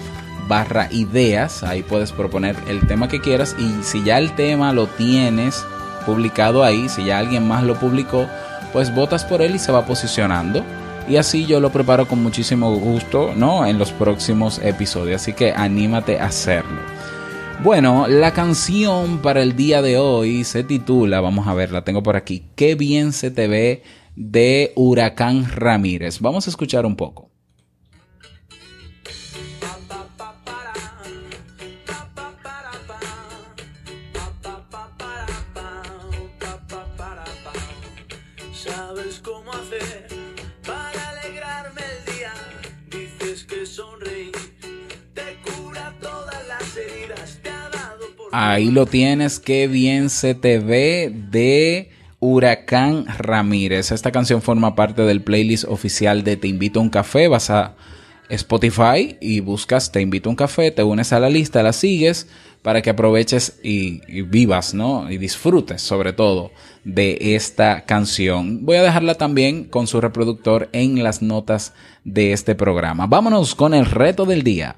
barra 0.47 0.87
ideas. 0.91 1.61
Ahí 1.61 1.83
puedes 1.83 2.11
proponer 2.11 2.55
el 2.67 2.87
tema 2.87 3.07
que 3.07 3.21
quieras. 3.21 3.55
Y 3.59 3.83
si 3.83 4.03
ya 4.03 4.17
el 4.17 4.33
tema 4.33 4.73
lo 4.73 4.87
tienes 4.87 5.63
publicado 6.03 6.63
ahí, 6.63 6.89
si 6.89 7.05
ya 7.05 7.19
alguien 7.19 7.47
más 7.47 7.63
lo 7.63 7.75
publicó, 7.75 8.25
pues 8.73 8.93
votas 8.95 9.23
por 9.23 9.43
él 9.43 9.53
y 9.53 9.59
se 9.59 9.71
va 9.71 9.85
posicionando 9.85 10.65
y 11.07 11.17
así 11.17 11.45
yo 11.45 11.59
lo 11.59 11.71
preparo 11.71 12.07
con 12.07 12.21
muchísimo 12.21 12.73
gusto, 12.75 13.33
¿no? 13.35 13.65
En 13.65 13.77
los 13.77 13.91
próximos 13.91 14.59
episodios, 14.59 15.21
así 15.21 15.33
que 15.33 15.51
anímate 15.51 16.19
a 16.19 16.25
hacerlo. 16.25 16.79
Bueno, 17.63 18.07
la 18.07 18.31
canción 18.33 19.19
para 19.19 19.41
el 19.41 19.55
día 19.55 19.81
de 19.81 19.97
hoy 19.97 20.43
se 20.43 20.63
titula, 20.63 21.21
vamos 21.21 21.47
a 21.47 21.53
ver, 21.53 21.71
la 21.71 21.83
tengo 21.83 22.03
por 22.03 22.15
aquí, 22.15 22.43
Qué 22.55 22.75
bien 22.75 23.13
se 23.13 23.31
te 23.31 23.47
ve 23.47 23.83
de 24.15 24.73
Huracán 24.75 25.49
Ramírez. 25.49 26.19
Vamos 26.19 26.47
a 26.47 26.49
escuchar 26.49 26.85
un 26.85 26.95
poco. 26.95 27.34
Ahí 48.37 48.69
lo 48.69 48.85
tienes, 48.85 49.39
qué 49.39 49.69
bien 49.69 50.09
se 50.09 50.35
te 50.35 50.59
ve 50.59 51.09
de 51.31 51.89
Huracán 52.19 53.05
Ramírez. 53.17 53.93
Esta 53.93 54.11
canción 54.11 54.41
forma 54.41 54.75
parte 54.75 55.03
del 55.03 55.21
playlist 55.21 55.63
oficial 55.69 56.25
de 56.25 56.35
Te 56.35 56.49
invito 56.49 56.81
a 56.81 56.83
un 56.83 56.89
café. 56.89 57.29
Vas 57.29 57.49
a 57.49 57.75
Spotify 58.27 59.15
y 59.21 59.39
buscas 59.39 59.89
Te 59.93 60.01
invito 60.01 60.27
a 60.27 60.31
un 60.31 60.35
café, 60.35 60.71
te 60.71 60.83
unes 60.83 61.13
a 61.13 61.21
la 61.21 61.29
lista, 61.29 61.63
la 61.63 61.71
sigues 61.71 62.27
para 62.61 62.81
que 62.81 62.89
aproveches 62.89 63.57
y, 63.63 64.01
vivas, 64.23 64.73
¿no? 64.73 65.09
Y 65.09 65.17
disfrutes 65.17 65.81
sobre 65.81 66.11
todo 66.11 66.51
de 66.83 67.35
esta 67.35 67.85
canción. 67.85 68.65
Voy 68.65 68.75
a 68.75 68.83
dejarla 68.83 69.15
también 69.15 69.63
con 69.63 69.87
su 69.87 70.01
reproductor 70.01 70.67
en 70.73 71.01
las 71.03 71.21
notas 71.21 71.71
de 72.03 72.33
este 72.33 72.53
programa. 72.53 73.07
Vámonos 73.07 73.55
con 73.55 73.73
el 73.73 73.85
reto 73.85 74.25
del 74.25 74.43
día. 74.43 74.75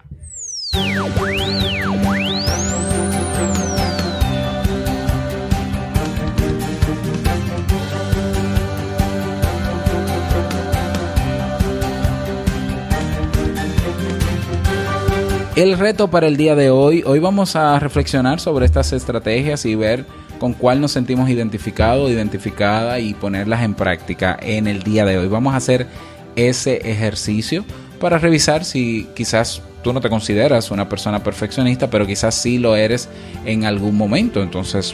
El 15.57 15.75
reto 15.75 16.07
para 16.11 16.27
el 16.27 16.37
día 16.37 16.53
de 16.53 16.69
hoy, 16.69 17.01
hoy 17.03 17.17
vamos 17.17 17.55
a 17.55 17.79
reflexionar 17.79 18.39
sobre 18.39 18.67
estas 18.67 18.93
estrategias 18.93 19.65
y 19.65 19.73
ver 19.73 20.05
con 20.37 20.53
cuál 20.53 20.79
nos 20.79 20.91
sentimos 20.91 21.31
identificados, 21.31 22.11
identificada 22.11 22.99
y 22.99 23.15
ponerlas 23.15 23.63
en 23.63 23.73
práctica 23.73 24.37
en 24.39 24.67
el 24.67 24.83
día 24.83 25.03
de 25.03 25.17
hoy. 25.17 25.27
Vamos 25.27 25.55
a 25.55 25.57
hacer 25.57 25.87
ese 26.35 26.75
ejercicio 26.87 27.65
para 27.99 28.19
revisar 28.19 28.65
si 28.65 29.07
quizás 29.15 29.63
tú 29.81 29.93
no 29.93 29.99
te 29.99 30.09
consideras 30.09 30.69
una 30.69 30.87
persona 30.87 31.23
perfeccionista, 31.23 31.89
pero 31.89 32.05
quizás 32.05 32.35
sí 32.35 32.59
lo 32.59 32.75
eres 32.75 33.09
en 33.43 33.65
algún 33.65 33.97
momento. 33.97 34.43
Entonces, 34.43 34.93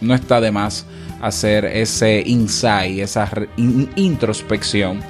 no 0.00 0.14
está 0.14 0.40
de 0.40 0.50
más 0.50 0.86
hacer 1.20 1.66
ese 1.66 2.22
insight, 2.24 3.00
esa 3.00 3.30
introspección 3.96 5.02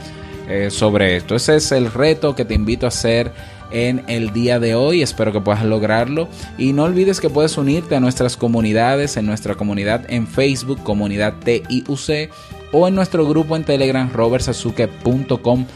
eh, 0.48 0.68
sobre 0.68 1.16
esto. 1.16 1.37
Ese 1.37 1.54
es 1.54 1.70
el 1.70 1.92
reto 1.92 2.34
que 2.34 2.44
te 2.44 2.54
invito 2.54 2.87
a 2.87 2.88
hacer 2.88 3.30
en 3.74 4.04
el 4.06 4.32
día 4.32 4.58
de 4.58 4.74
hoy. 4.74 5.02
Espero 5.02 5.32
que 5.32 5.40
puedas 5.40 5.64
lograrlo. 5.64 6.28
Y 6.56 6.72
no 6.72 6.84
olvides 6.84 7.20
que 7.20 7.28
puedes 7.28 7.58
unirte 7.58 7.96
a 7.96 8.00
nuestras 8.00 8.38
comunidades, 8.38 9.18
en 9.18 9.26
nuestra 9.26 9.56
comunidad 9.56 10.06
en 10.08 10.26
Facebook, 10.26 10.82
comunidad 10.82 11.34
TIUC, 11.44 12.30
o 12.72 12.88
en 12.88 12.94
nuestro 12.94 13.26
grupo 13.26 13.56
en 13.56 13.64
Telegram, 13.64 14.10
robertsazuke.com 14.12 15.66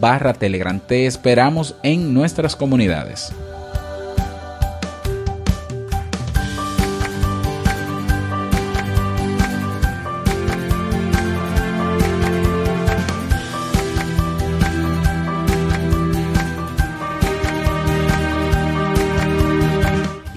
barra 0.00 0.32
Telegram. 0.32 0.80
Te 0.80 1.06
esperamos 1.06 1.74
en 1.82 2.14
nuestras 2.14 2.56
comunidades. 2.56 3.32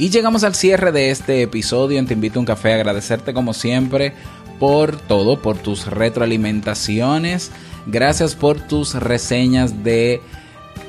Y 0.01 0.09
llegamos 0.09 0.43
al 0.43 0.55
cierre 0.55 0.91
de 0.91 1.11
este 1.11 1.43
episodio 1.43 1.99
en 1.99 2.07
Te 2.07 2.15
invito 2.15 2.39
a 2.39 2.41
un 2.41 2.45
café. 2.47 2.73
Agradecerte 2.73 3.35
como 3.35 3.53
siempre 3.53 4.15
por 4.59 4.97
todo, 4.97 5.39
por 5.39 5.59
tus 5.59 5.85
retroalimentaciones. 5.85 7.51
Gracias 7.85 8.33
por 8.33 8.59
tus 8.59 8.95
reseñas 8.95 9.83
de 9.83 10.19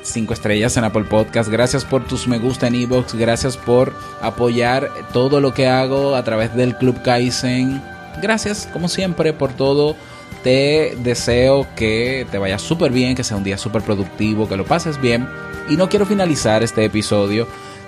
5 0.01 0.33
estrellas 0.33 0.77
en 0.77 0.85
Apple 0.85 1.03
Podcast. 1.03 1.47
Gracias 1.51 1.85
por 1.85 2.07
tus 2.07 2.27
me 2.27 2.39
gusta 2.39 2.65
en 2.65 2.73
Evox. 2.73 3.13
Gracias 3.13 3.55
por 3.55 3.93
apoyar 4.19 4.89
todo 5.13 5.39
lo 5.39 5.53
que 5.53 5.67
hago 5.67 6.15
a 6.15 6.23
través 6.23 6.55
del 6.55 6.75
Club 6.75 6.99
Kaizen. 7.03 7.83
Gracias, 8.19 8.67
como 8.73 8.87
siempre, 8.87 9.31
por 9.31 9.53
todo. 9.53 9.95
Te 10.43 10.97
deseo 11.03 11.67
que 11.75 12.25
te 12.31 12.39
vaya 12.39 12.57
súper 12.57 12.91
bien, 12.91 13.13
que 13.13 13.23
sea 13.23 13.37
un 13.37 13.43
día 13.43 13.59
súper 13.59 13.83
productivo, 13.83 14.49
que 14.49 14.57
lo 14.57 14.65
pases 14.65 14.99
bien. 14.99 15.29
Y 15.69 15.77
no 15.77 15.87
quiero 15.87 16.07
finalizar 16.07 16.63
este 16.63 16.83
episodio 16.83 17.47